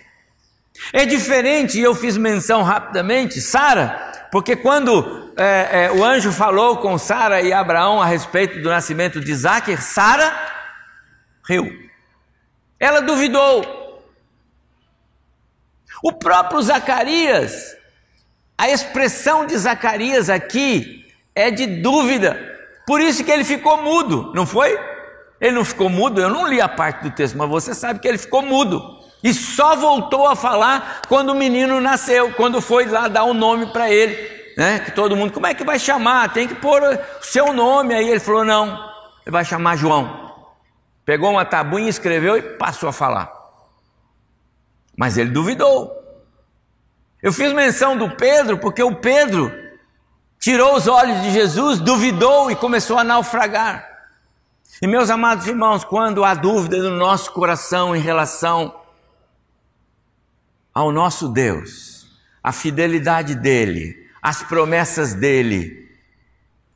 É 0.92 1.04
diferente, 1.04 1.78
eu 1.78 1.95
fiz 1.95 2.16
menção 2.16 2.62
rapidamente, 2.62 3.40
Sara, 3.40 4.28
porque 4.33 4.57
quando 4.57 5.33
é, 5.37 5.85
é, 5.85 5.92
o 5.92 6.04
anjo 6.04 6.33
falou 6.33 6.78
com 6.78 6.99
Sara 6.99 7.40
e 7.42 7.52
Abraão 7.52 8.00
a 8.00 8.07
respeito 8.07 8.61
do 8.61 8.71
nascimento 8.71 9.21
de 9.21 9.31
Isaac, 9.31 9.76
Sara 9.76 10.35
riu. 11.47 11.71
Ela 12.81 13.00
duvidou. 13.00 13.81
O 16.02 16.12
próprio 16.12 16.61
Zacarias, 16.61 17.76
a 18.59 18.69
expressão 18.69 19.47
de 19.47 19.57
Zacarias 19.57 20.28
aqui 20.28 21.07
é 21.35 21.50
de 21.50 21.66
dúvida. 21.66 22.51
Por 22.87 23.01
isso 23.01 23.25
que 23.25 23.31
ele 23.31 23.45
ficou 23.45 23.83
mudo, 23.83 24.33
não 24.35 24.47
foi? 24.47 24.79
Ele 25.41 25.57
não 25.57 25.65
ficou 25.65 25.89
mudo, 25.89 26.21
eu 26.21 26.31
não 26.31 26.47
li 26.47 26.61
a 26.61 26.69
parte 26.69 27.03
do 27.03 27.11
texto, 27.11 27.37
mas 27.37 27.49
você 27.49 27.75
sabe 27.75 27.99
que 27.99 28.07
ele 28.07 28.19
ficou 28.19 28.43
mudo. 28.43 29.01
E 29.23 29.33
só 29.33 29.77
voltou 29.77 30.27
a 30.27 30.35
falar 30.35 31.03
quando 31.09 31.31
o 31.31 31.35
menino 31.35 31.81
nasceu, 31.81 32.33
quando 32.33 32.61
foi 32.61 32.87
lá 32.87 33.09
dar 33.09 33.25
um 33.25 33.35
nome 33.35 33.67
para 33.67 33.91
ele. 33.91 34.17
Né? 34.57 34.81
Que 34.81 34.91
todo 34.91 35.17
mundo, 35.17 35.33
como 35.33 35.47
é 35.47 35.55
que 35.55 35.65
vai 35.65 35.79
chamar? 35.79 36.33
Tem 36.33 36.47
que 36.47 36.55
pôr 36.55 36.83
o 36.83 37.25
seu 37.25 37.53
nome. 37.53 37.95
Aí 37.95 38.09
ele 38.09 38.21
falou: 38.21 38.45
não, 38.45 38.69
ele 39.25 39.33
vai 39.33 39.45
chamar 39.45 39.77
João. 39.77 40.33
Pegou 41.05 41.31
uma 41.31 41.45
tabuinha, 41.45 41.89
escreveu 41.89 42.37
e 42.37 42.43
passou 42.43 42.89
a 42.89 42.93
falar. 42.93 43.33
Mas 44.97 45.17
ele 45.17 45.31
duvidou. 45.31 45.91
Eu 47.23 47.33
fiz 47.33 47.53
menção 47.53 47.97
do 47.97 48.11
Pedro 48.11 48.59
porque 48.59 48.83
o 48.83 48.95
Pedro 48.97 49.53
tirou 50.43 50.75
os 50.75 50.89
olhos 50.89 51.23
de 51.23 51.31
Jesus, 51.31 51.79
duvidou 51.79 52.51
e 52.51 52.57
começou 52.57 52.99
a 52.99 53.05
naufragar. 53.05 53.89
E 54.83 54.89
meus 54.89 55.09
amados 55.09 55.47
irmãos, 55.47 55.85
quando 55.85 56.25
há 56.25 56.35
dúvida 56.35 56.78
no 56.78 56.97
nosso 56.97 57.31
coração 57.31 57.95
em 57.95 58.00
relação 58.00 58.75
ao 60.75 60.91
nosso 60.91 61.28
Deus, 61.28 62.09
a 62.43 62.50
fidelidade 62.50 63.37
dele, 63.37 64.11
as 64.21 64.43
promessas 64.43 65.15
dele, 65.15 65.89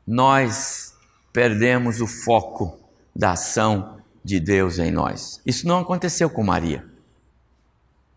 nós 0.06 0.94
perdemos 1.32 2.00
o 2.00 2.06
foco 2.06 2.78
da 3.16 3.32
ação 3.32 4.00
de 4.22 4.38
Deus 4.38 4.78
em 4.78 4.92
nós. 4.92 5.42
Isso 5.44 5.66
não 5.66 5.80
aconteceu 5.80 6.30
com 6.30 6.44
Maria. 6.44 6.86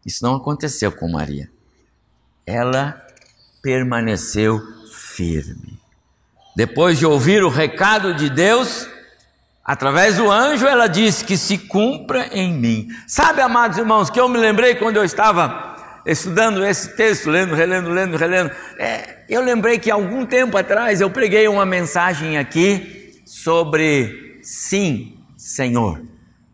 Isso 0.06 0.24
não 0.24 0.36
aconteceu 0.36 0.92
com 0.92 1.10
Maria. 1.10 1.50
Ela 2.46 3.04
permaneceu 3.64 4.79
firme. 5.20 5.78
Depois 6.56 6.98
de 6.98 7.06
ouvir 7.06 7.44
o 7.44 7.50
recado 7.50 8.14
de 8.14 8.30
Deus, 8.30 8.88
através 9.66 10.16
do 10.16 10.32
anjo, 10.32 10.66
ela 10.66 10.88
disse 10.88 11.26
que 11.26 11.36
se 11.36 11.58
cumpra 11.58 12.30
em 12.32 12.54
mim. 12.54 12.88
Sabe, 13.06 13.42
amados 13.42 13.78
irmãos, 13.78 14.10
que 14.10 14.18
eu 14.18 14.30
me 14.30 14.38
lembrei 14.38 14.76
quando 14.76 14.96
eu 14.96 15.04
estava 15.04 15.76
estudando 16.06 16.66
esse 16.66 16.96
texto, 16.96 17.30
lendo, 17.30 17.54
relendo, 17.54 17.90
lendo, 17.90 18.16
relendo. 18.16 18.52
É, 18.78 19.26
eu 19.28 19.42
lembrei 19.42 19.78
que 19.78 19.92
algum 19.92 20.26
tempo 20.26 20.58
atrás 20.58 21.02
eu 21.02 21.10
preguei 21.10 21.50
uma 21.50 21.66
mensagem 21.66 22.38
aqui 22.38 23.22
sobre 23.26 24.40
sim, 24.42 25.18
Senhor, 25.36 26.02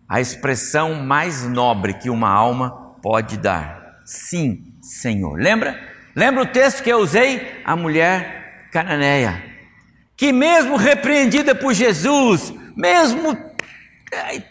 a 0.10 0.19
expressão 0.19 0.95
mais 0.95 1.43
nobre 1.47 1.93
que 1.93 2.10
uma 2.10 2.30
alma 2.30 2.71
pode 3.01 3.38
dar. 3.38 4.01
Sim, 4.04 4.73
Senhor. 4.82 5.39
Lembra? 5.39 5.80
Lembra 6.15 6.41
o 6.41 6.47
texto 6.47 6.82
que 6.82 6.89
eu 6.89 6.97
usei? 6.97 7.62
A 7.63 7.75
mulher 7.75 8.44
cananeia, 8.75 9.41
que 10.17 10.33
mesmo 10.33 10.75
repreendida 10.75 11.55
por 11.55 11.73
Jesus, 11.73 12.53
mesmo 12.75 13.38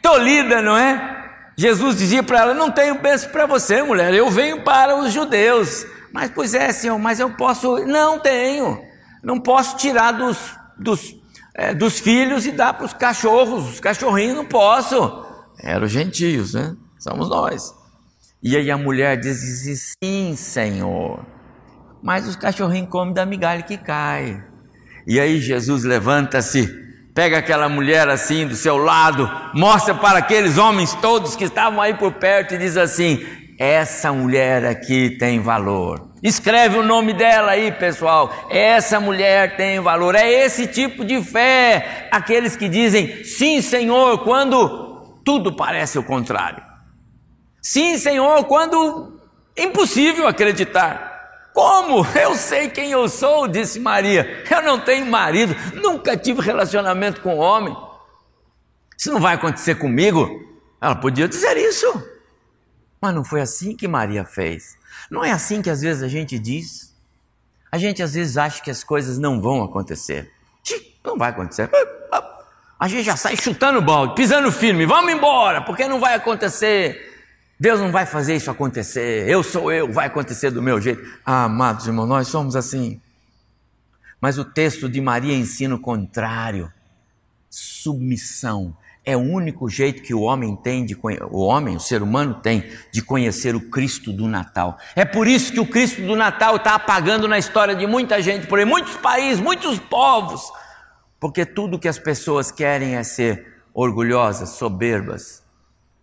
tolhida, 0.00 0.62
não 0.62 0.74
é? 0.74 1.30
Jesus 1.58 1.98
dizia 1.98 2.22
para 2.22 2.40
ela: 2.40 2.54
Não 2.54 2.70
tenho 2.70 3.02
bênção 3.02 3.30
para 3.30 3.44
você, 3.44 3.82
mulher, 3.82 4.14
eu 4.14 4.30
venho 4.30 4.64
para 4.64 4.96
os 4.96 5.12
judeus. 5.12 5.86
Mas, 6.10 6.30
pois 6.30 6.54
é, 6.54 6.72
Senhor, 6.72 6.98
mas 6.98 7.20
eu 7.20 7.36
posso. 7.36 7.84
Não 7.84 8.18
tenho, 8.18 8.80
não 9.22 9.38
posso 9.38 9.76
tirar 9.76 10.12
dos, 10.12 10.38
dos 10.78 11.14
é, 11.54 11.74
dos 11.74 12.00
filhos 12.00 12.46
e 12.46 12.52
dar 12.52 12.72
para 12.72 12.86
os 12.86 12.94
cachorros, 12.94 13.74
os 13.74 13.80
cachorrinhos 13.80 14.36
não 14.36 14.46
posso. 14.46 15.22
Eram 15.60 15.84
os 15.84 15.92
gentios, 15.92 16.54
né? 16.54 16.74
Somos 16.98 17.28
nós. 17.28 17.74
E 18.42 18.56
aí 18.56 18.70
a 18.70 18.78
mulher 18.78 19.20
diz 19.20 19.94
sim, 20.02 20.34
Senhor. 20.34 21.33
Mas 22.04 22.28
os 22.28 22.36
cachorrinhos 22.36 22.90
comem 22.90 23.14
da 23.14 23.24
migalha 23.24 23.62
que 23.62 23.78
cai. 23.78 24.44
E 25.06 25.18
aí 25.18 25.40
Jesus 25.40 25.84
levanta-se, 25.84 26.68
pega 27.14 27.38
aquela 27.38 27.66
mulher 27.66 28.10
assim 28.10 28.46
do 28.46 28.54
seu 28.54 28.76
lado, 28.76 29.26
mostra 29.54 29.94
para 29.94 30.18
aqueles 30.18 30.58
homens 30.58 30.92
todos 31.00 31.34
que 31.34 31.44
estavam 31.44 31.80
aí 31.80 31.94
por 31.94 32.12
perto 32.12 32.54
e 32.54 32.58
diz 32.58 32.76
assim: 32.76 33.24
essa 33.58 34.12
mulher 34.12 34.66
aqui 34.66 35.16
tem 35.16 35.40
valor. 35.40 36.10
Escreve 36.22 36.76
o 36.76 36.82
nome 36.82 37.14
dela 37.14 37.52
aí, 37.52 37.72
pessoal. 37.72 38.48
Essa 38.50 39.00
mulher 39.00 39.56
tem 39.56 39.80
valor. 39.80 40.14
É 40.14 40.30
esse 40.30 40.66
tipo 40.66 41.06
de 41.06 41.22
fé. 41.22 42.08
Aqueles 42.10 42.54
que 42.54 42.68
dizem 42.68 43.24
sim, 43.24 43.62
Senhor, 43.62 44.18
quando 44.18 45.20
tudo 45.24 45.56
parece 45.56 45.98
o 45.98 46.02
contrário. 46.02 46.62
Sim, 47.62 47.96
Senhor, 47.96 48.44
quando 48.44 49.18
impossível 49.56 50.28
acreditar. 50.28 51.13
Como? 51.54 52.04
Eu 52.18 52.34
sei 52.34 52.68
quem 52.68 52.90
eu 52.90 53.08
sou, 53.08 53.46
disse 53.46 53.78
Maria. 53.78 54.44
Eu 54.50 54.60
não 54.60 54.80
tenho 54.80 55.06
marido, 55.06 55.54
nunca 55.72 56.16
tive 56.16 56.40
relacionamento 56.42 57.20
com 57.20 57.38
homem. 57.38 57.74
Isso 58.98 59.12
não 59.12 59.20
vai 59.20 59.36
acontecer 59.36 59.76
comigo. 59.76 60.28
Ela 60.80 60.96
podia 60.96 61.28
dizer 61.28 61.56
isso. 61.56 61.86
Mas 63.00 63.14
não 63.14 63.22
foi 63.22 63.40
assim 63.40 63.76
que 63.76 63.86
Maria 63.86 64.24
fez. 64.24 64.76
Não 65.08 65.24
é 65.24 65.30
assim 65.30 65.62
que 65.62 65.70
às 65.70 65.80
vezes 65.80 66.02
a 66.02 66.08
gente 66.08 66.38
diz. 66.40 66.92
A 67.70 67.78
gente 67.78 68.02
às 68.02 68.14
vezes 68.14 68.36
acha 68.36 68.60
que 68.60 68.70
as 68.70 68.82
coisas 68.82 69.16
não 69.16 69.40
vão 69.40 69.62
acontecer. 69.62 70.32
Não 71.04 71.16
vai 71.16 71.30
acontecer. 71.30 71.70
A 72.80 72.88
gente 72.88 73.04
já 73.04 73.16
sai 73.16 73.36
chutando 73.36 73.78
o 73.78 73.82
balde, 73.82 74.16
pisando 74.16 74.50
firme, 74.50 74.86
vamos 74.86 75.12
embora, 75.12 75.62
porque 75.62 75.86
não 75.86 76.00
vai 76.00 76.14
acontecer. 76.14 77.13
Deus 77.64 77.80
não 77.80 77.90
vai 77.90 78.04
fazer 78.04 78.36
isso 78.36 78.50
acontecer. 78.50 79.26
Eu 79.26 79.42
sou 79.42 79.72
eu, 79.72 79.90
vai 79.90 80.08
acontecer 80.08 80.50
do 80.50 80.60
meu 80.60 80.78
jeito. 80.78 81.02
Ah, 81.24 81.44
amados 81.44 81.86
irmãos, 81.86 82.06
nós 82.06 82.28
somos 82.28 82.56
assim. 82.56 83.00
Mas 84.20 84.36
o 84.36 84.44
texto 84.44 84.86
de 84.86 85.00
Maria 85.00 85.34
ensina 85.34 85.74
o 85.74 85.78
contrário. 85.78 86.70
Submissão 87.48 88.76
é 89.02 89.16
o 89.16 89.20
único 89.20 89.66
jeito 89.66 90.02
que 90.02 90.12
o 90.12 90.20
homem 90.20 90.54
tem 90.54 90.84
de 90.84 90.94
o 91.30 91.38
homem, 91.38 91.74
o 91.74 91.80
ser 91.80 92.02
humano 92.02 92.34
tem 92.34 92.70
de 92.92 93.00
conhecer 93.00 93.56
o 93.56 93.70
Cristo 93.70 94.12
do 94.12 94.28
Natal. 94.28 94.76
É 94.94 95.06
por 95.06 95.26
isso 95.26 95.50
que 95.50 95.60
o 95.60 95.66
Cristo 95.66 96.02
do 96.02 96.14
Natal 96.14 96.56
está 96.56 96.74
apagando 96.74 97.26
na 97.26 97.38
história 97.38 97.74
de 97.74 97.86
muita 97.86 98.20
gente, 98.20 98.46
por 98.46 98.58
aí, 98.58 98.66
muitos 98.66 98.94
países, 98.98 99.40
muitos 99.40 99.78
povos, 99.78 100.52
porque 101.18 101.46
tudo 101.46 101.78
que 101.78 101.88
as 101.88 101.98
pessoas 101.98 102.52
querem 102.52 102.96
é 102.96 103.02
ser 103.02 103.54
orgulhosas, 103.72 104.50
soberbas, 104.50 105.42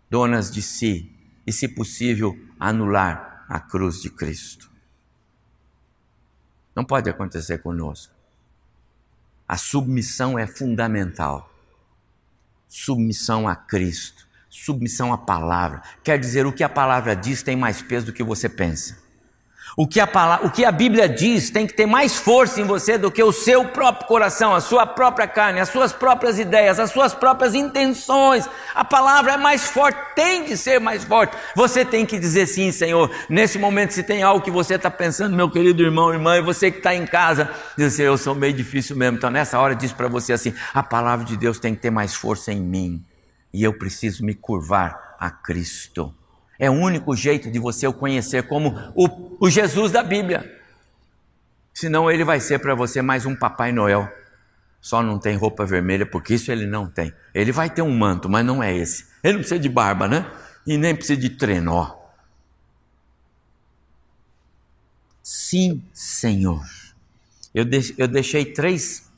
donas 0.10 0.50
de 0.50 0.64
si 0.64 1.21
e, 1.46 1.52
se 1.52 1.68
possível, 1.68 2.38
anular 2.60 3.46
a 3.48 3.60
cruz 3.60 4.02
de 4.02 4.10
Cristo. 4.10 4.70
Não 6.76 6.86
pode 6.86 7.10
acontecer 7.10 7.60
conosco. 7.60 8.14
A 9.48 9.58
submissão 9.58 10.40
é 10.40 10.48
fundamental 10.48 11.52
submissão 12.72 13.50
a 13.50 13.56
Cristo, 13.56 14.26
Submissão 14.50 15.14
à 15.14 15.18
palavra. 15.18 15.82
Quer 16.04 16.20
dizer, 16.20 16.46
o 16.46 16.52
que 16.52 16.62
a 16.62 16.68
palavra 16.68 17.16
diz 17.16 17.42
tem 17.42 17.56
mais 17.56 17.82
peso 17.82 18.08
do 18.08 18.14
que 18.14 18.22
você 18.22 18.50
pensa. 18.50 19.01
O 19.78 19.88
que, 19.88 20.02
a 20.02 20.08
palavra, 20.08 20.46
o 20.46 20.52
que 20.52 20.66
a 20.66 20.72
Bíblia 20.72 21.08
diz 21.08 21.50
tem 21.50 21.66
que 21.66 21.74
ter 21.74 21.86
mais 21.86 22.18
força 22.18 22.60
em 22.60 22.66
você 22.66 22.98
do 22.98 23.10
que 23.10 23.24
o 23.24 23.32
seu 23.32 23.66
próprio 23.66 24.06
coração, 24.06 24.54
a 24.54 24.60
sua 24.60 24.86
própria 24.86 25.28
carne, 25.28 25.62
as 25.62 25.70
suas 25.70 25.94
próprias 25.94 26.38
ideias, 26.38 26.78
as 26.78 26.92
suas 26.92 27.14
próprias 27.14 27.56
intenções. 27.56 28.50
A 28.76 28.84
palavra 28.84 29.34
é 29.34 29.38
mais 29.38 29.64
forte, 29.70 29.98
tem 30.14 30.44
de 30.44 30.58
ser 30.58 30.80
mais 30.80 31.06
forte. 31.06 31.38
Você 31.56 31.86
tem 31.86 32.06
que 32.06 32.20
dizer 32.20 32.48
sim, 32.48 32.70
Senhor. 32.72 33.10
Nesse 33.30 33.58
momento, 33.58 33.94
se 33.94 34.04
tem 34.04 34.24
algo 34.24 34.44
que 34.44 34.52
você 34.52 34.76
está 34.76 34.92
pensando, 34.92 35.36
meu 35.36 35.50
querido 35.50 35.82
irmão, 35.82 36.12
irmã, 36.12 36.38
e 36.38 36.42
você 36.42 36.70
que 36.70 36.80
está 36.80 36.94
em 36.94 37.06
casa, 37.06 37.50
diz 37.78 37.94
assim: 37.94 38.04
Eu 38.04 38.18
sou 38.18 38.36
meio 38.36 38.54
difícil 38.54 38.98
mesmo. 38.98 39.18
Então, 39.18 39.30
nessa 39.30 39.58
hora, 39.58 39.74
diz 39.74 39.94
para 39.94 40.10
você 40.10 40.34
assim: 40.34 40.54
A 40.74 40.84
palavra 40.84 41.26
de 41.26 41.38
Deus 41.38 41.60
tem 41.60 41.74
que 41.74 41.82
ter 41.82 41.92
mais 41.92 42.14
força 42.14 42.52
em 42.52 42.60
mim, 42.60 43.06
e 43.54 43.64
eu 43.64 43.74
preciso 43.78 44.26
me 44.26 44.34
curvar 44.34 45.16
a 45.18 45.32
Cristo. 45.32 46.14
É 46.62 46.70
o 46.70 46.74
único 46.74 47.16
jeito 47.16 47.50
de 47.50 47.58
você 47.58 47.88
o 47.88 47.94
conhecer 47.94 48.44
como 48.44 48.78
o, 48.94 49.36
o 49.40 49.50
Jesus 49.50 49.92
da 49.92 50.04
Bíblia. 50.04 50.62
Senão 51.74 52.12
ele 52.12 52.24
vai 52.24 52.40
ser 52.40 52.60
para 52.60 52.76
você 52.76 53.02
mais 53.02 53.26
um 53.26 53.36
Papai 53.36 53.72
Noel. 53.72 54.08
Só 54.80 55.02
não 55.02 55.18
tem 55.18 55.36
roupa 55.36 55.66
vermelha, 55.66 56.06
porque 56.06 56.36
isso 56.36 56.52
ele 56.52 56.68
não 56.68 56.86
tem. 56.86 57.12
Ele 57.34 57.52
vai 57.52 57.68
ter 57.68 57.82
um 57.82 57.90
manto, 57.90 58.30
mas 58.30 58.46
não 58.46 58.62
é 58.62 58.78
esse. 58.78 59.08
Ele 59.24 59.34
não 59.34 59.40
precisa 59.40 59.60
de 59.60 59.70
barba, 59.70 60.08
né? 60.08 60.32
E 60.68 60.78
nem 60.78 60.96
precisa 60.96 61.20
de 61.20 61.32
trenó. 61.32 61.96
Sim, 65.24 65.82
Senhor. 65.92 66.64
Eu, 67.56 67.66
de, 67.66 67.96
eu 67.98 68.08
deixei 68.08 68.46
três, 68.46 69.10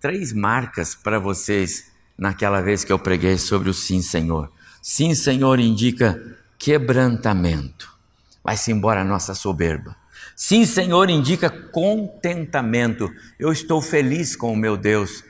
três 0.00 0.32
marcas 0.32 0.94
para 0.94 1.18
vocês 1.18 1.92
naquela 2.16 2.62
vez 2.62 2.84
que 2.84 2.92
eu 2.92 2.98
preguei 2.98 3.36
sobre 3.36 3.68
o 3.68 3.74
Sim, 3.74 4.00
Senhor. 4.00 4.50
Sim, 4.80 5.14
Senhor 5.14 5.60
indica 5.60 6.39
quebrantamento. 6.60 7.98
Vai-se 8.44 8.70
embora 8.70 9.00
a 9.00 9.04
nossa 9.04 9.34
soberba. 9.34 9.96
Sim, 10.36 10.66
Senhor, 10.66 11.08
indica 11.08 11.48
contentamento. 11.48 13.10
Eu 13.38 13.50
estou 13.50 13.80
feliz 13.80 14.36
com 14.36 14.52
o 14.52 14.56
meu 14.56 14.76
Deus. 14.76 15.24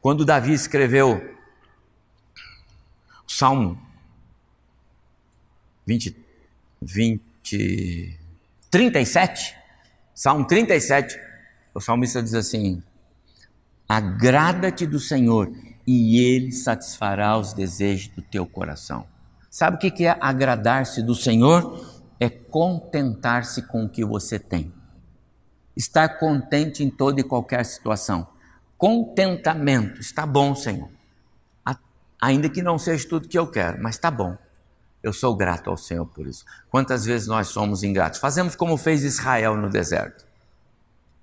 Quando 0.00 0.24
Davi 0.24 0.52
escreveu 0.52 1.36
o 3.26 3.32
Salmo 3.32 3.80
20, 5.86 6.14
20, 6.82 8.18
37, 8.70 9.56
Salmo 10.14 10.46
37, 10.46 11.18
o 11.74 11.80
salmista 11.80 12.22
diz 12.22 12.34
assim: 12.34 12.82
Agrada-te 13.88 14.86
do 14.86 15.00
Senhor, 15.00 15.50
e 15.86 16.20
Ele 16.20 16.52
satisfará 16.52 17.38
os 17.38 17.54
desejos 17.54 18.08
do 18.08 18.22
teu 18.22 18.46
coração. 18.46 19.09
Sabe 19.50 19.76
o 19.76 19.80
que 19.80 20.06
é 20.06 20.16
agradar-se 20.20 21.02
do 21.02 21.14
Senhor? 21.14 21.84
É 22.20 22.30
contentar-se 22.30 23.62
com 23.62 23.84
o 23.84 23.88
que 23.88 24.04
você 24.04 24.38
tem. 24.38 24.72
Estar 25.76 26.20
contente 26.20 26.84
em 26.84 26.90
toda 26.90 27.20
e 27.20 27.24
qualquer 27.24 27.64
situação. 27.64 28.28
Contentamento. 28.78 30.00
Está 30.00 30.24
bom, 30.24 30.54
Senhor. 30.54 30.88
Ainda 32.20 32.48
que 32.48 32.62
não 32.62 32.78
seja 32.78 33.08
tudo 33.08 33.28
que 33.28 33.38
eu 33.38 33.46
quero, 33.50 33.82
mas 33.82 33.96
está 33.96 34.10
bom. 34.10 34.36
Eu 35.02 35.12
sou 35.12 35.34
grato 35.34 35.70
ao 35.70 35.76
Senhor 35.76 36.04
por 36.06 36.26
isso. 36.26 36.44
Quantas 36.70 37.04
vezes 37.04 37.26
nós 37.26 37.48
somos 37.48 37.82
ingratos? 37.82 38.20
Fazemos 38.20 38.54
como 38.54 38.76
fez 38.76 39.02
Israel 39.02 39.56
no 39.56 39.70
deserto. 39.70 40.26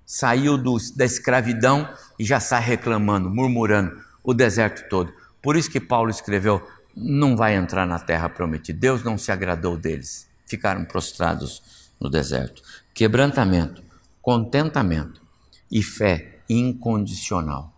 Saiu 0.04 0.58
do, 0.58 0.76
da 0.96 1.04
escravidão 1.04 1.88
e 2.18 2.24
já 2.24 2.40
sai 2.40 2.60
reclamando, 2.60 3.30
murmurando 3.30 4.02
o 4.24 4.34
deserto 4.34 4.88
todo. 4.88 5.12
Por 5.40 5.56
isso 5.56 5.70
que 5.70 5.80
Paulo 5.80 6.10
escreveu: 6.10 6.66
não 7.00 7.36
vai 7.36 7.54
entrar 7.54 7.86
na 7.86 7.98
terra 7.98 8.28
prometida. 8.28 8.78
Deus 8.78 9.02
não 9.02 9.16
se 9.16 9.30
agradou 9.30 9.76
deles. 9.76 10.28
Ficaram 10.46 10.84
prostrados 10.84 11.90
no 12.00 12.10
deserto. 12.10 12.62
Quebrantamento, 12.94 13.82
contentamento 14.20 15.22
e 15.70 15.82
fé 15.82 16.40
incondicional. 16.48 17.72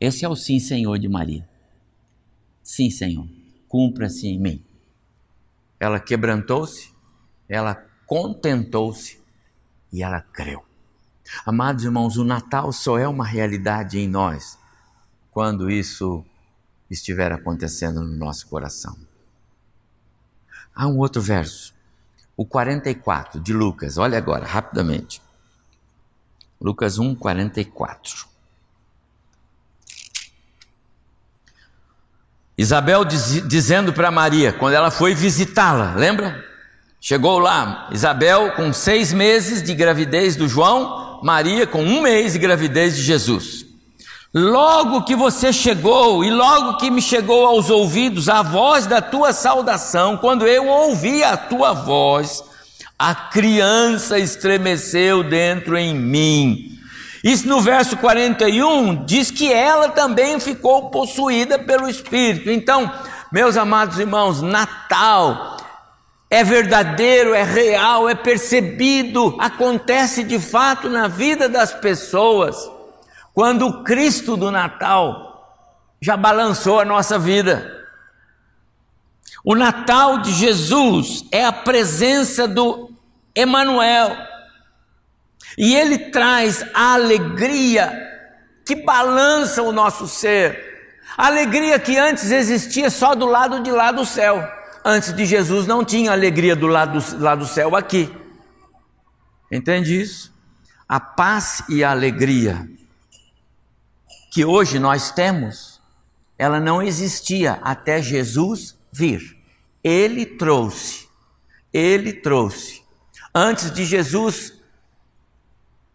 Esse 0.00 0.24
é 0.24 0.28
o 0.28 0.36
sim, 0.36 0.58
Senhor 0.58 0.98
de 0.98 1.08
Maria. 1.08 1.46
Sim, 2.62 2.90
Senhor, 2.90 3.28
cumpra-se 3.68 4.26
em 4.26 4.38
mim. 4.38 4.64
Ela 5.80 6.00
quebrantou-se, 6.00 6.92
ela 7.48 7.74
contentou-se 8.06 9.20
e 9.92 10.02
ela 10.02 10.20
creu. 10.20 10.64
Amados 11.44 11.84
irmãos, 11.84 12.16
o 12.16 12.24
Natal 12.24 12.72
só 12.72 12.98
é 12.98 13.06
uma 13.06 13.24
realidade 13.24 13.98
em 13.98 14.08
nós 14.08 14.58
quando 15.30 15.70
isso 15.70 16.24
estiver 16.90 17.32
acontecendo 17.32 18.00
no 18.00 18.16
nosso 18.16 18.46
coração. 18.46 18.96
Há 20.74 20.86
um 20.86 20.98
outro 20.98 21.20
verso, 21.20 21.74
o 22.36 22.46
44 22.46 23.40
de 23.40 23.52
Lucas, 23.52 23.98
olha 23.98 24.16
agora, 24.16 24.46
rapidamente. 24.46 25.20
Lucas 26.60 26.98
1, 26.98 27.14
44. 27.14 28.26
Isabel 32.56 33.04
diz, 33.04 33.46
dizendo 33.46 33.92
para 33.92 34.10
Maria, 34.10 34.52
quando 34.52 34.74
ela 34.74 34.90
foi 34.90 35.14
visitá-la, 35.14 35.94
lembra? 35.94 36.44
Chegou 37.00 37.38
lá, 37.38 37.88
Isabel 37.92 38.52
com 38.56 38.72
seis 38.72 39.12
meses 39.12 39.62
de 39.62 39.72
gravidez 39.72 40.34
do 40.34 40.48
João, 40.48 41.20
Maria 41.22 41.66
com 41.66 41.82
um 41.82 42.02
mês 42.02 42.32
de 42.32 42.40
gravidez 42.40 42.96
de 42.96 43.02
Jesus. 43.02 43.57
Logo 44.34 45.04
que 45.04 45.16
você 45.16 45.50
chegou, 45.54 46.22
e 46.22 46.30
logo 46.30 46.76
que 46.76 46.90
me 46.90 47.00
chegou 47.00 47.46
aos 47.46 47.70
ouvidos 47.70 48.28
a 48.28 48.42
voz 48.42 48.86
da 48.86 49.00
tua 49.00 49.32
saudação, 49.32 50.18
quando 50.18 50.46
eu 50.46 50.66
ouvi 50.66 51.24
a 51.24 51.34
tua 51.34 51.72
voz, 51.72 52.44
a 52.98 53.14
criança 53.14 54.18
estremeceu 54.18 55.22
dentro 55.22 55.78
em 55.78 55.94
mim. 55.94 56.78
Isso 57.24 57.48
no 57.48 57.62
verso 57.62 57.96
41 57.96 59.06
diz 59.06 59.30
que 59.30 59.50
ela 59.50 59.88
também 59.88 60.38
ficou 60.38 60.90
possuída 60.90 61.58
pelo 61.58 61.88
Espírito. 61.88 62.50
Então, 62.50 62.92
meus 63.32 63.56
amados 63.56 63.98
irmãos, 63.98 64.42
Natal 64.42 65.56
é 66.28 66.44
verdadeiro, 66.44 67.32
é 67.32 67.42
real, 67.42 68.06
é 68.06 68.14
percebido, 68.14 69.34
acontece 69.38 70.22
de 70.22 70.38
fato 70.38 70.86
na 70.90 71.08
vida 71.08 71.48
das 71.48 71.72
pessoas 71.72 72.77
quando 73.38 73.68
o 73.68 73.84
Cristo 73.84 74.36
do 74.36 74.50
Natal 74.50 75.62
já 76.02 76.16
balançou 76.16 76.80
a 76.80 76.84
nossa 76.84 77.16
vida. 77.20 77.86
O 79.44 79.54
Natal 79.54 80.18
de 80.18 80.32
Jesus 80.32 81.24
é 81.30 81.44
a 81.44 81.52
presença 81.52 82.48
do 82.48 82.90
Emanuel. 83.36 84.10
E 85.56 85.72
ele 85.72 86.10
traz 86.10 86.66
a 86.74 86.94
alegria 86.94 87.92
que 88.66 88.74
balança 88.74 89.62
o 89.62 89.70
nosso 89.70 90.08
ser. 90.08 90.98
A 91.16 91.28
alegria 91.28 91.78
que 91.78 91.96
antes 91.96 92.32
existia 92.32 92.90
só 92.90 93.14
do 93.14 93.26
lado 93.26 93.62
de 93.62 93.70
lá 93.70 93.92
do 93.92 94.04
céu. 94.04 94.44
Antes 94.84 95.12
de 95.12 95.24
Jesus 95.24 95.64
não 95.64 95.84
tinha 95.84 96.10
alegria 96.10 96.56
do 96.56 96.66
lado, 96.66 96.98
lá 97.20 97.36
do 97.36 97.46
céu 97.46 97.76
aqui. 97.76 98.12
Entende 99.48 100.00
isso? 100.00 100.36
A 100.88 100.98
paz 100.98 101.62
e 101.68 101.84
a 101.84 101.92
alegria 101.92 102.68
que 104.30 104.44
hoje 104.44 104.78
nós 104.78 105.10
temos, 105.10 105.80
ela 106.36 106.60
não 106.60 106.82
existia 106.82 107.58
até 107.62 108.00
Jesus 108.00 108.78
vir. 108.92 109.36
Ele 109.82 110.26
trouxe, 110.26 111.08
ele 111.72 112.12
trouxe. 112.12 112.82
Antes 113.34 113.70
de 113.70 113.84
Jesus, 113.84 114.54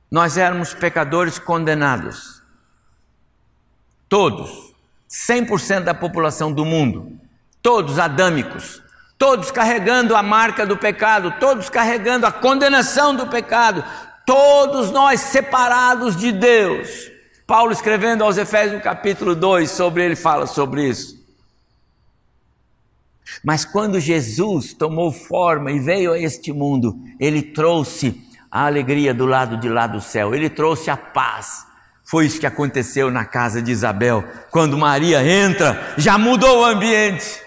nós 0.10 0.38
éramos 0.38 0.74
pecadores 0.74 1.40
condenados. 1.40 2.42
Todos, 4.08 4.74
100% 5.10 5.84
da 5.84 5.94
população 5.94 6.52
do 6.52 6.64
mundo, 6.64 7.20
todos 7.62 7.98
adâmicos, 7.98 8.82
todos 9.18 9.52
carregando 9.52 10.16
a 10.16 10.22
marca 10.22 10.66
do 10.66 10.78
pecado, 10.78 11.34
todos 11.40 11.70
carregando 11.70 12.26
a 12.26 12.32
condenação 12.32 13.16
do 13.16 13.28
pecado, 13.28 13.84
todos 14.26 14.92
nós 14.92 15.20
separados 15.20 16.16
de 16.16 16.32
Deus. 16.32 17.13
Paulo 17.54 17.72
escrevendo 17.72 18.24
aos 18.24 18.36
Efésios 18.36 18.74
no 18.74 18.82
capítulo 18.82 19.36
2 19.36 19.70
sobre 19.70 20.04
ele 20.04 20.16
fala 20.16 20.48
sobre 20.48 20.90
isso. 20.90 21.24
Mas 23.44 23.64
quando 23.64 24.00
Jesus 24.00 24.74
tomou 24.74 25.12
forma 25.12 25.72
e 25.72 25.80
veio 25.80 26.14
a 26.14 26.20
este 26.20 26.52
mundo, 26.52 26.98
ele 27.20 27.44
trouxe 27.44 28.28
a 28.50 28.66
alegria 28.66 29.14
do 29.14 29.28
lado 29.28 29.56
de 29.58 29.70
lá 29.70 29.86
do 29.86 30.02
céu, 30.02 30.34
ele 30.34 30.50
trouxe 30.50 30.90
a 30.90 30.98
paz. 30.98 31.64
Foi 32.04 32.26
isso 32.26 32.40
que 32.40 32.48
aconteceu 32.48 33.12
na 33.12 33.24
casa 33.24 33.62
de 33.62 33.72
Isabel. 33.72 34.28
Quando 34.50 34.76
Maria 34.76 35.24
entra, 35.24 35.94
já 35.96 36.18
mudou 36.18 36.62
o 36.62 36.66
ambiente. 36.66 37.40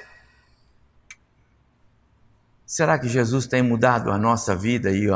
Será 2.64 2.97
que 2.97 3.09
Jesus 3.09 3.49
tem 3.49 3.61
mudado 3.61 4.12
a 4.12 4.19
nossa 4.19 4.55
vida 4.55 4.88
e 4.92 5.09